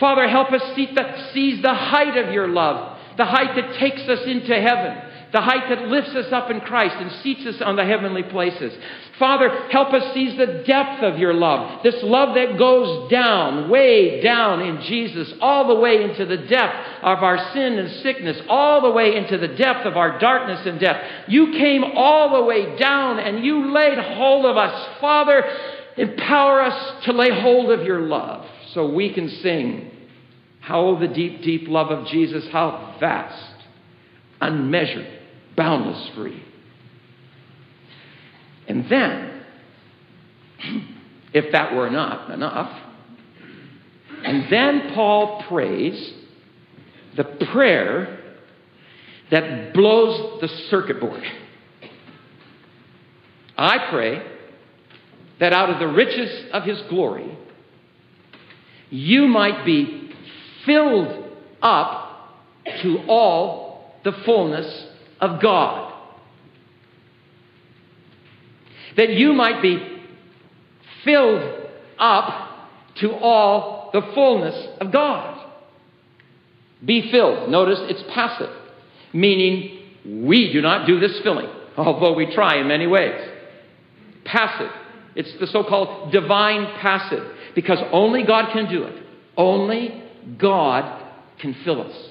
Father, 0.00 0.28
help 0.28 0.52
us 0.52 0.62
seize 0.74 1.62
the 1.62 1.74
height 1.74 2.16
of 2.16 2.32
your 2.32 2.48
love, 2.48 2.98
the 3.16 3.24
height 3.24 3.54
that 3.56 3.78
takes 3.78 4.02
us 4.02 4.20
into 4.26 4.54
heaven 4.54 5.07
the 5.32 5.40
height 5.40 5.68
that 5.68 5.88
lifts 5.88 6.14
us 6.14 6.32
up 6.32 6.50
in 6.50 6.60
Christ 6.60 6.96
and 6.98 7.12
seats 7.22 7.46
us 7.46 7.60
on 7.60 7.76
the 7.76 7.84
heavenly 7.84 8.22
places. 8.22 8.72
Father, 9.18 9.68
help 9.70 9.92
us 9.92 10.14
seize 10.14 10.38
the 10.38 10.62
depth 10.66 11.02
of 11.02 11.18
your 11.18 11.34
love, 11.34 11.82
this 11.82 11.96
love 12.02 12.34
that 12.36 12.56
goes 12.56 13.10
down, 13.10 13.68
way 13.68 14.22
down 14.22 14.60
in 14.60 14.80
Jesus, 14.82 15.32
all 15.40 15.68
the 15.68 15.74
way 15.74 16.02
into 16.04 16.24
the 16.24 16.36
depth 16.36 16.76
of 17.02 17.18
our 17.18 17.52
sin 17.52 17.78
and 17.78 18.02
sickness, 18.02 18.40
all 18.48 18.80
the 18.80 18.90
way 18.90 19.16
into 19.16 19.36
the 19.36 19.48
depth 19.48 19.86
of 19.86 19.96
our 19.96 20.18
darkness 20.18 20.64
and 20.64 20.78
death. 20.78 21.02
You 21.26 21.52
came 21.52 21.84
all 21.84 22.40
the 22.40 22.46
way 22.46 22.78
down 22.78 23.18
and 23.18 23.44
you 23.44 23.72
laid 23.72 23.98
hold 23.98 24.46
of 24.46 24.56
us. 24.56 24.98
Father, 25.00 25.42
empower 25.96 26.62
us 26.62 27.04
to 27.04 27.12
lay 27.12 27.30
hold 27.40 27.70
of 27.72 27.84
your 27.84 28.00
love 28.00 28.46
so 28.72 28.92
we 28.92 29.12
can 29.12 29.28
sing. 29.28 29.90
How 30.60 30.96
the 30.96 31.08
deep, 31.08 31.42
deep 31.42 31.66
love 31.66 31.90
of 31.90 32.06
Jesus, 32.06 32.46
how 32.52 32.96
vast, 33.00 33.57
unmeasured 34.40 35.06
boundless 35.56 36.10
free. 36.14 36.42
And 38.68 38.88
then, 38.90 39.42
if 41.32 41.52
that 41.52 41.74
were 41.74 41.90
not 41.90 42.30
enough, 42.30 42.84
and 44.24 44.50
then 44.52 44.92
Paul 44.94 45.44
prays 45.48 46.12
the 47.16 47.24
prayer 47.24 48.18
that 49.30 49.74
blows 49.74 50.40
the 50.40 50.48
circuit 50.70 51.00
board. 51.00 51.22
I 53.56 53.90
pray 53.90 54.22
that 55.40 55.52
out 55.52 55.70
of 55.70 55.78
the 55.78 55.88
riches 55.88 56.46
of 56.52 56.62
his 56.64 56.80
glory, 56.88 57.36
you 58.90 59.26
might 59.26 59.64
be 59.64 60.10
filled 60.64 61.32
up 61.60 62.38
to 62.82 62.98
all 63.08 63.67
the 64.08 64.24
fullness 64.24 64.86
of 65.20 65.40
God. 65.42 65.92
That 68.96 69.10
you 69.10 69.34
might 69.34 69.60
be 69.60 70.00
filled 71.04 71.68
up 71.98 72.68
to 72.96 73.12
all 73.12 73.90
the 73.92 74.00
fullness 74.14 74.68
of 74.80 74.90
God. 74.90 75.46
Be 76.84 77.10
filled. 77.10 77.50
Notice 77.50 77.78
it's 77.82 78.02
passive, 78.14 78.50
meaning 79.12 79.78
we 80.26 80.52
do 80.52 80.62
not 80.62 80.86
do 80.86 80.98
this 80.98 81.20
filling, 81.20 81.48
although 81.76 82.14
we 82.14 82.32
try 82.34 82.60
in 82.60 82.68
many 82.68 82.86
ways. 82.86 83.20
Passive. 84.24 84.70
It's 85.16 85.38
the 85.38 85.46
so 85.48 85.64
called 85.64 86.12
divine 86.12 86.64
passive, 86.80 87.24
because 87.54 87.78
only 87.92 88.22
God 88.22 88.52
can 88.52 88.70
do 88.70 88.84
it. 88.84 89.02
Only 89.36 90.02
God 90.38 91.04
can 91.40 91.54
fill 91.64 91.82
us. 91.82 92.08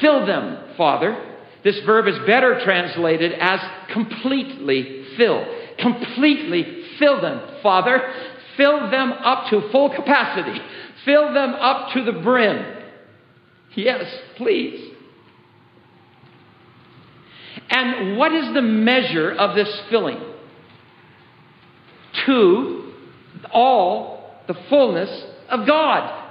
Fill 0.00 0.26
them, 0.26 0.74
Father. 0.76 1.34
This 1.64 1.80
verb 1.84 2.06
is 2.06 2.18
better 2.26 2.60
translated 2.64 3.32
as 3.40 3.60
completely 3.92 5.04
fill. 5.16 5.44
Completely 5.78 6.84
fill 6.98 7.20
them, 7.20 7.40
Father. 7.62 8.00
Fill 8.56 8.90
them 8.90 9.12
up 9.12 9.50
to 9.50 9.68
full 9.70 9.94
capacity. 9.94 10.60
Fill 11.04 11.34
them 11.34 11.54
up 11.54 11.92
to 11.94 12.04
the 12.04 12.12
brim. 12.12 12.74
Yes, 13.74 14.04
please. 14.36 14.92
And 17.68 18.16
what 18.16 18.32
is 18.32 18.54
the 18.54 18.62
measure 18.62 19.32
of 19.32 19.54
this 19.56 19.68
filling? 19.90 20.20
To 22.26 22.92
all 23.52 24.40
the 24.46 24.54
fullness 24.68 25.10
of 25.48 25.66
God. 25.66 26.24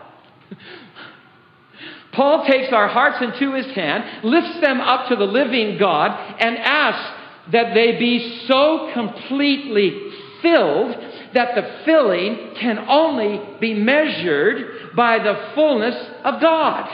Paul 2.16 2.46
takes 2.46 2.72
our 2.72 2.88
hearts 2.88 3.22
into 3.22 3.54
his 3.54 3.68
hand, 3.76 4.24
lifts 4.24 4.60
them 4.62 4.80
up 4.80 5.10
to 5.10 5.16
the 5.16 5.26
living 5.26 5.78
God, 5.78 6.12
and 6.40 6.58
asks 6.58 7.52
that 7.52 7.74
they 7.74 8.00
be 8.00 8.46
so 8.48 8.92
completely 8.94 10.12
filled 10.42 10.96
that 11.34 11.56
the 11.56 11.82
filling 11.84 12.56
can 12.60 12.80
only 12.88 13.42
be 13.60 13.74
measured 13.74 14.96
by 14.96 15.20
the 15.20 15.52
fullness 15.54 15.96
of 16.24 16.42
God. 16.42 16.90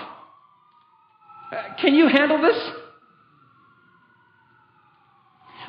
Uh, 1.52 1.76
can 1.80 1.94
you 1.94 2.08
handle 2.08 2.42
this? 2.42 2.72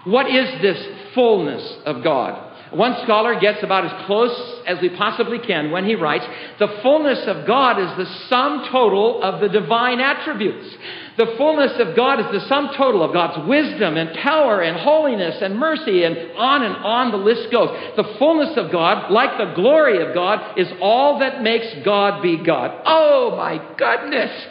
What 0.04 0.28
is 0.28 0.62
this 0.62 1.14
fullness 1.14 1.76
of 1.84 2.02
God? 2.02 2.51
One 2.74 2.96
scholar 3.02 3.38
gets 3.38 3.62
about 3.62 3.84
as 3.84 4.06
close 4.06 4.62
as 4.66 4.80
we 4.80 4.88
possibly 4.88 5.38
can 5.38 5.70
when 5.70 5.84
he 5.84 5.94
writes, 5.94 6.24
The 6.58 6.78
fullness 6.82 7.26
of 7.26 7.46
God 7.46 7.78
is 7.78 7.96
the 7.98 8.10
sum 8.28 8.66
total 8.70 9.22
of 9.22 9.40
the 9.40 9.48
divine 9.48 10.00
attributes. 10.00 10.74
The 11.18 11.34
fullness 11.36 11.78
of 11.78 11.94
God 11.94 12.20
is 12.20 12.40
the 12.40 12.48
sum 12.48 12.70
total 12.74 13.02
of 13.02 13.12
God's 13.12 13.46
wisdom 13.46 13.98
and 13.98 14.16
power 14.18 14.62
and 14.62 14.78
holiness 14.78 15.36
and 15.42 15.58
mercy, 15.58 16.04
and 16.04 16.16
on 16.38 16.62
and 16.62 16.76
on 16.76 17.10
the 17.10 17.18
list 17.18 17.52
goes. 17.52 17.68
The 17.96 18.16
fullness 18.18 18.56
of 18.56 18.72
God, 18.72 19.12
like 19.12 19.36
the 19.36 19.52
glory 19.54 20.02
of 20.06 20.14
God, 20.14 20.58
is 20.58 20.68
all 20.80 21.18
that 21.18 21.42
makes 21.42 21.66
God 21.84 22.22
be 22.22 22.42
God. 22.42 22.80
Oh 22.86 23.36
my 23.36 23.58
goodness! 23.76 24.46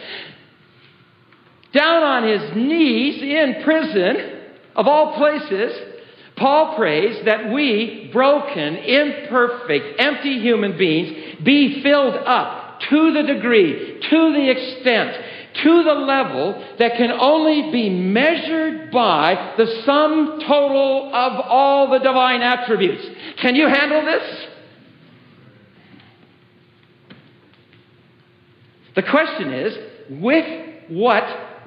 Down 1.74 2.04
on 2.04 2.28
his 2.28 2.56
knees 2.56 3.24
in 3.24 3.64
prison, 3.64 4.42
of 4.76 4.88
all 4.88 5.18
places, 5.18 5.91
Paul 6.42 6.76
prays 6.76 7.24
that 7.26 7.52
we, 7.52 8.10
broken, 8.12 8.76
imperfect, 8.76 10.02
empty 10.02 10.40
human 10.40 10.76
beings, 10.76 11.38
be 11.44 11.84
filled 11.84 12.16
up 12.16 12.80
to 12.90 13.14
the 13.14 13.22
degree, 13.22 14.00
to 14.10 14.34
the 14.34 14.50
extent, 14.50 15.24
to 15.64 15.84
the 15.84 15.94
level 15.94 16.76
that 16.80 16.98
can 16.98 17.12
only 17.12 17.72
be 17.72 17.92
measured 17.92 18.90
by 18.90 19.54
the 19.56 19.84
sum 19.86 20.40
total 20.48 21.12
of 21.14 21.46
all 21.46 21.92
the 21.92 22.00
divine 22.00 22.42
attributes. 22.42 23.06
Can 23.40 23.56
you 23.56 23.68
handle 23.68 24.04
this? 24.04 24.48
The 28.96 29.04
question 29.04 29.54
is 29.54 29.78
with 30.10 30.90
what 30.90 31.24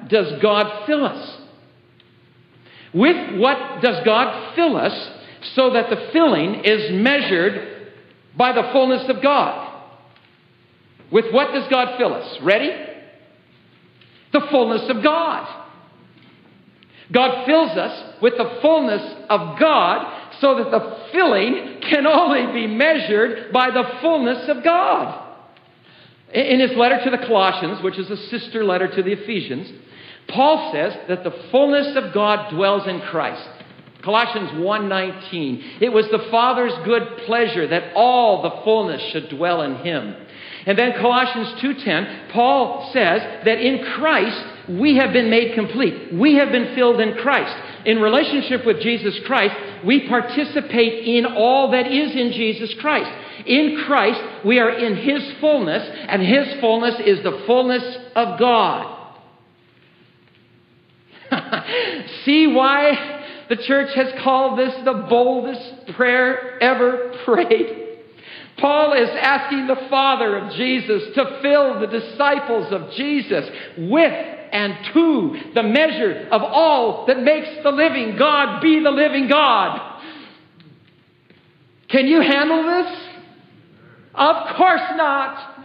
does 0.09 0.41
God 0.41 0.85
fill 0.85 1.05
us? 1.05 1.44
With 2.95 3.37
what 3.37 3.81
does 3.81 4.05
God 4.05 4.55
fill 4.55 4.77
us 4.77 5.09
so 5.53 5.73
that 5.73 5.89
the 5.89 6.09
filling 6.13 6.63
is 6.63 6.91
measured 6.93 7.91
by 8.37 8.53
the 8.53 8.69
fullness 8.71 9.09
of 9.09 9.21
God? 9.21 9.83
With 11.11 11.25
what 11.33 11.53
does 11.53 11.67
God 11.69 11.97
fill 11.97 12.13
us? 12.13 12.39
Ready? 12.41 12.71
The 14.31 14.47
fullness 14.49 14.89
of 14.89 15.03
God. 15.03 15.63
God 17.11 17.45
fills 17.45 17.71
us 17.71 18.21
with 18.21 18.37
the 18.37 18.59
fullness 18.61 19.03
of 19.29 19.59
God 19.59 20.31
so 20.39 20.55
that 20.55 20.71
the 20.71 21.09
filling 21.11 21.81
can 21.81 22.07
only 22.07 22.53
be 22.53 22.65
measured 22.65 23.51
by 23.51 23.71
the 23.71 23.83
fullness 24.01 24.49
of 24.49 24.63
God. 24.63 25.21
In 26.33 26.61
his 26.61 26.71
letter 26.77 27.03
to 27.03 27.09
the 27.11 27.25
Colossians, 27.27 27.83
which 27.83 27.99
is 27.99 28.09
a 28.09 28.17
sister 28.29 28.63
letter 28.63 28.87
to 28.87 29.03
the 29.03 29.11
Ephesians, 29.11 29.71
Paul 30.27 30.71
says 30.73 30.93
that 31.07 31.23
the 31.23 31.35
fullness 31.51 31.95
of 31.95 32.13
God 32.13 32.51
dwells 32.51 32.87
in 32.87 33.01
Christ. 33.01 33.47
Colossians 34.01 34.51
1:19 34.51 35.81
It 35.81 35.91
was 35.91 36.07
the 36.09 36.27
Father's 36.29 36.73
good 36.85 37.17
pleasure 37.25 37.67
that 37.67 37.93
all 37.95 38.43
the 38.43 38.63
fullness 38.63 39.01
should 39.11 39.29
dwell 39.29 39.63
in 39.63 39.75
him. 39.77 40.15
And 40.67 40.77
then 40.77 40.93
Colossians 40.93 41.53
2:10 41.61 42.29
Paul 42.29 42.89
says 42.93 43.21
that 43.45 43.59
in 43.59 43.83
Christ 43.83 44.43
we 44.67 44.95
have 44.97 45.13
been 45.13 45.29
made 45.29 45.53
complete. 45.53 46.13
We 46.13 46.35
have 46.35 46.51
been 46.51 46.75
filled 46.75 46.99
in 46.99 47.15
Christ. 47.15 47.55
In 47.85 48.01
relationship 48.01 48.65
with 48.65 48.81
Jesus 48.81 49.19
Christ, 49.25 49.55
we 49.83 50.07
participate 50.07 51.05
in 51.07 51.25
all 51.25 51.71
that 51.71 51.87
is 51.87 52.15
in 52.15 52.31
Jesus 52.31 52.73
Christ. 52.75 53.11
In 53.45 53.83
Christ, 53.85 54.19
we 54.43 54.59
are 54.59 54.71
in 54.71 54.95
His 54.95 55.33
fullness, 55.39 55.87
and 56.07 56.21
His 56.21 56.59
fullness 56.59 56.99
is 56.99 57.21
the 57.21 57.43
fullness 57.45 57.97
of 58.15 58.39
God. 58.39 59.04
See 62.25 62.47
why 62.47 63.23
the 63.49 63.57
church 63.57 63.93
has 63.95 64.13
called 64.23 64.59
this 64.59 64.73
the 64.83 65.05
boldest 65.09 65.95
prayer 65.95 66.61
ever 66.61 67.13
prayed? 67.25 67.83
Paul 68.57 68.93
is 68.93 69.09
asking 69.09 69.67
the 69.67 69.87
Father 69.89 70.37
of 70.37 70.53
Jesus 70.53 71.13
to 71.15 71.39
fill 71.41 71.79
the 71.81 71.87
disciples 71.87 72.71
of 72.71 72.91
Jesus 72.91 73.45
with 73.77 74.35
and 74.51 74.73
to 74.93 75.51
the 75.53 75.63
measure 75.63 76.29
of 76.31 76.41
all 76.41 77.05
that 77.07 77.19
makes 77.19 77.49
the 77.63 77.71
living 77.71 78.15
God 78.17 78.61
be 78.61 78.81
the 78.81 78.91
living 78.91 79.27
God. 79.27 80.01
Can 81.89 82.07
you 82.07 82.21
handle 82.21 82.63
this? 82.63 83.01
Of 84.13 84.55
course 84.55 84.81
not. 84.95 85.55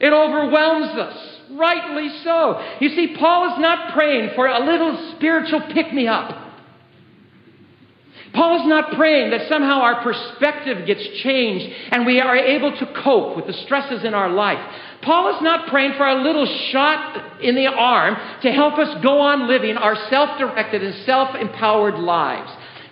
It 0.00 0.12
overwhelms 0.12 0.98
us. 0.98 1.31
Rightly 1.54 2.08
so. 2.24 2.60
You 2.80 2.90
see, 2.90 3.16
Paul 3.18 3.52
is 3.52 3.60
not 3.60 3.92
praying 3.92 4.30
for 4.34 4.46
a 4.46 4.64
little 4.64 5.14
spiritual 5.16 5.62
pick 5.72 5.92
me 5.92 6.06
up. 6.06 6.50
Paul 8.34 8.62
is 8.62 8.66
not 8.66 8.92
praying 8.92 9.30
that 9.30 9.48
somehow 9.48 9.82
our 9.82 10.02
perspective 10.02 10.86
gets 10.86 11.06
changed 11.22 11.74
and 11.90 12.06
we 12.06 12.18
are 12.20 12.36
able 12.36 12.74
to 12.78 12.86
cope 13.02 13.36
with 13.36 13.46
the 13.46 13.52
stresses 13.52 14.04
in 14.04 14.14
our 14.14 14.30
life. 14.30 14.58
Paul 15.02 15.36
is 15.36 15.42
not 15.42 15.68
praying 15.68 15.94
for 15.98 16.06
a 16.06 16.22
little 16.22 16.46
shot 16.70 17.42
in 17.42 17.54
the 17.54 17.66
arm 17.66 18.16
to 18.42 18.50
help 18.50 18.78
us 18.78 19.02
go 19.02 19.20
on 19.20 19.48
living 19.48 19.76
our 19.76 19.96
self 20.08 20.38
directed 20.38 20.82
and 20.82 20.94
self 21.04 21.34
empowered 21.34 21.96
lives. 21.96 22.50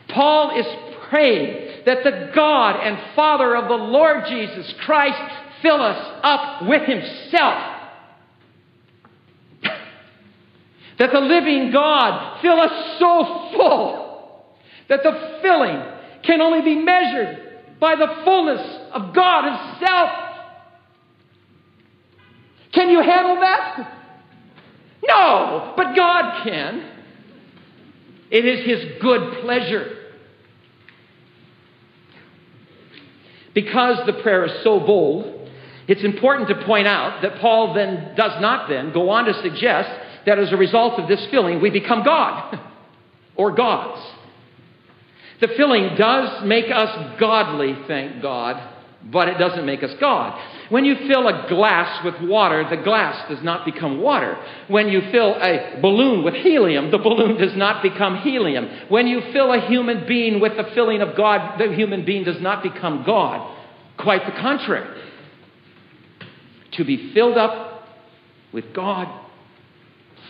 Paul 0.09 0.59
is 0.59 0.66
praying 1.09 1.85
that 1.87 2.05
the 2.05 2.33
God 2.35 2.77
and 2.83 2.99
Father 3.14 3.57
of 3.57 3.68
the 3.68 3.75
Lord 3.75 4.25
Jesus 4.29 4.75
Christ 4.85 5.18
fill 5.62 5.81
us 5.81 6.20
up 6.23 6.68
with 6.68 6.83
Himself. 6.83 7.70
That 11.01 11.13
the 11.13 11.21
living 11.21 11.73
God 11.73 12.41
fill 12.43 12.61
us 12.61 12.99
so 12.99 13.51
full 13.57 14.45
that 14.91 15.03
the 15.03 15.39
filling 15.41 15.83
can 16.23 16.43
only 16.43 16.61
be 16.61 16.77
measured 16.77 17.39
by 17.81 17.97
the 17.97 18.07
fullness 18.23 18.61
of 18.93 19.15
God 19.15 19.45
Himself. 19.45 20.11
Can 22.73 22.91
you 22.91 23.01
handle 23.01 23.37
that? 23.37 23.97
No, 25.03 25.73
but 25.75 25.97
God 25.97 26.45
can. 26.45 26.91
It 28.31 28.45
is 28.45 28.67
His 28.67 29.01
good 29.01 29.41
pleasure. 29.41 29.97
Because 33.55 34.05
the 34.05 34.13
prayer 34.23 34.45
is 34.45 34.63
so 34.63 34.79
bold, 34.81 35.49
it's 35.89 36.05
important 36.05 36.51
to 36.51 36.67
point 36.67 36.87
out 36.87 37.23
that 37.23 37.41
Paul 37.41 37.73
then 37.73 38.15
does 38.17 38.39
not 38.43 38.69
then 38.69 38.93
go 38.93 39.09
on 39.09 39.25
to 39.25 39.35
suggest 39.43 39.89
that 40.27 40.39
as 40.39 40.53
a 40.53 40.57
result 40.57 40.99
of 41.01 41.09
this 41.09 41.25
filling, 41.31 41.61
we 41.61 41.71
become 41.71 42.05
God 42.05 42.61
or 43.37 43.53
gods. 43.53 44.01
The 45.41 45.49
filling 45.57 45.97
does 45.97 46.45
make 46.45 46.67
us 46.71 47.19
godly, 47.19 47.75
thank 47.87 48.21
God, 48.21 48.63
but 49.03 49.29
it 49.29 49.39
doesn't 49.39 49.65
make 49.65 49.83
us 49.83 49.91
God. 49.99 50.39
When 50.69 50.85
you 50.85 50.95
fill 51.09 51.27
a 51.27 51.47
glass 51.49 52.05
with 52.05 52.21
water, 52.29 52.67
the 52.69 52.83
glass 52.83 53.29
does 53.31 53.43
not 53.43 53.65
become 53.65 54.03
water. 54.03 54.37
When 54.69 54.89
you 54.89 55.01
fill 55.11 55.35
a 55.41 55.81
balloon 55.81 56.23
with 56.25 56.35
helium, 56.35 56.91
the 56.91 56.99
balloon 56.99 57.39
does 57.41 57.57
not 57.57 57.83
become 57.83 58.19
helium. 58.19 58.69
When 58.89 59.07
you 59.07 59.23
fill 59.33 59.53
a 59.53 59.67
human 59.67 60.07
being 60.07 60.41
with 60.41 60.57
the 60.57 60.71
filling 60.75 61.01
of 61.01 61.17
God, 61.17 61.59
the 61.59 61.75
human 61.75 62.05
being 62.05 62.25
does 62.25 62.41
not 62.41 62.63
become 62.63 63.03
God. 63.07 63.57
Quite 63.97 64.27
the 64.27 64.33
contrary. 64.33 65.01
To 66.73 66.85
be 66.85 67.13
filled 67.15 67.39
up 67.39 67.89
with 68.53 68.75
God 68.75 69.09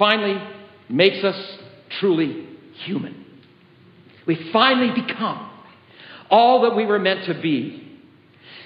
finally 0.01 0.43
makes 0.89 1.23
us 1.23 1.59
truly 2.01 2.49
human. 2.85 3.25
We 4.27 4.51
finally 4.53 5.01
become 5.01 5.49
all 6.31 6.63
that 6.63 6.75
we 6.75 6.87
were 6.87 6.99
meant 6.99 7.27
to 7.27 7.41
be. 7.41 7.87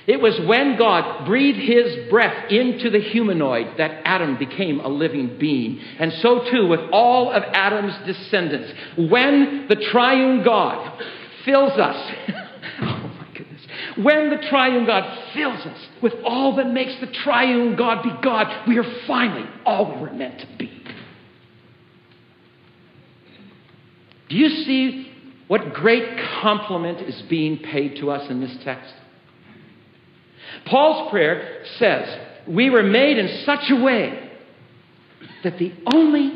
It 0.07 0.20
was 0.20 0.38
when 0.47 0.77
God 0.77 1.27
breathed 1.27 1.59
his 1.59 2.11
breath 2.11 2.51
into 2.51 2.90
the 2.90 3.01
humanoid 3.01 3.79
that 3.79 4.03
Adam 4.05 4.38
became 4.38 4.81
a 4.81 4.88
living 4.88 5.38
being. 5.38 5.81
And 5.99 6.12
so 6.20 6.51
too 6.51 6.66
with 6.68 6.81
all 6.92 7.33
of 7.33 7.42
Adam's 7.42 7.94
descendants. 8.07 8.73
When 8.97 9.66
the 9.68 9.77
triune 9.77 10.44
God 10.44 11.03
fills 11.47 11.73
us, 11.73 12.14
oh 12.83 13.11
my 13.18 13.29
goodness, 13.33 13.62
when 13.97 14.29
the 14.29 14.47
triune 14.49 14.85
God 14.85 15.33
fills 15.33 15.61
us 15.61 15.88
with 16.03 16.12
all 16.23 16.57
that 16.57 16.68
makes 16.68 17.01
the 17.01 17.07
triune 17.07 17.75
God 17.75 18.03
be 18.03 18.11
God, 18.23 18.68
we 18.68 18.79
are 18.79 19.07
finally 19.07 19.49
all 19.64 19.94
we 19.94 20.03
were 20.03 20.12
meant 20.12 20.38
to 20.40 20.49
be. 20.59 20.70
Do 24.29 24.37
you 24.37 24.49
see 24.65 25.13
what 25.49 25.75
great 25.75 26.19
compliment 26.41 27.01
is 27.01 27.21
being 27.23 27.59
paid 27.59 27.97
to 27.97 28.11
us 28.11 28.31
in 28.31 28.41
this 28.41 28.57
text? 28.65 28.93
Paul's 30.67 31.11
prayer 31.11 31.65
says, 31.79 32.19
We 32.49 32.71
were 32.71 32.83
made 32.83 33.19
in 33.19 33.45
such 33.45 33.71
a 33.71 33.77
way 33.77 34.31
that 35.43 35.59
the 35.59 35.73
only 35.93 36.31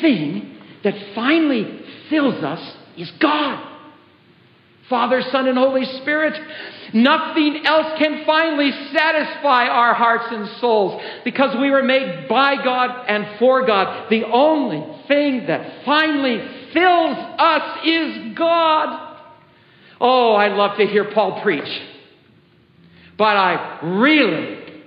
thing 0.00 0.56
that 0.84 0.94
finally 1.14 1.80
fills 2.08 2.42
us 2.44 2.76
is 2.96 3.10
God. 3.20 3.72
Father, 4.88 5.22
Son, 5.32 5.48
and 5.48 5.56
Holy 5.56 5.84
Spirit. 6.02 6.38
Nothing 6.92 7.62
else 7.64 7.98
can 7.98 8.24
finally 8.26 8.70
satisfy 8.92 9.66
our 9.66 9.94
hearts 9.94 10.26
and 10.30 10.48
souls 10.60 11.02
because 11.24 11.56
we 11.58 11.70
were 11.70 11.82
made 11.82 12.28
by 12.28 12.62
God 12.62 13.06
and 13.08 13.38
for 13.38 13.66
God. 13.66 14.10
The 14.10 14.24
only 14.24 14.84
thing 15.08 15.46
that 15.46 15.84
finally 15.84 16.63
fills 16.74 17.16
us 17.38 17.86
is 17.86 18.36
God. 18.36 19.16
Oh, 20.00 20.34
I 20.34 20.48
love 20.48 20.76
to 20.76 20.86
hear 20.86 21.10
Paul 21.12 21.40
preach. 21.42 21.82
But 23.16 23.36
I 23.36 23.78
really 23.82 24.82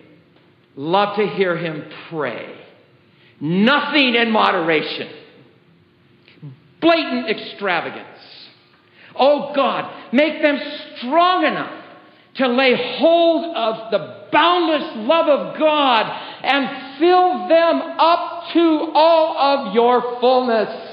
love 0.76 1.18
to 1.18 1.28
hear 1.28 1.58
him 1.58 1.86
pray. 2.10 2.54
Nothing 3.40 4.16
in 4.16 4.32
moderation. 4.32 5.10
Blatant 6.82 7.30
extravagance. 7.30 8.06
Oh 9.16 9.54
God, 9.56 10.14
make 10.14 10.42
them 10.42 10.60
strong 10.98 11.46
enough 11.46 11.84
to 12.36 12.48
lay 12.48 12.76
hold 13.00 13.56
of 13.56 13.92
the 13.92 14.28
boundless 14.32 15.08
love 15.08 15.28
of 15.28 15.60
God 15.60 16.06
and 16.44 17.00
fill 17.00 17.48
them 17.48 17.82
up 17.98 18.54
to 18.54 18.92
all 18.94 19.38
of 19.38 19.74
your 19.74 20.20
fullness. 20.20 20.87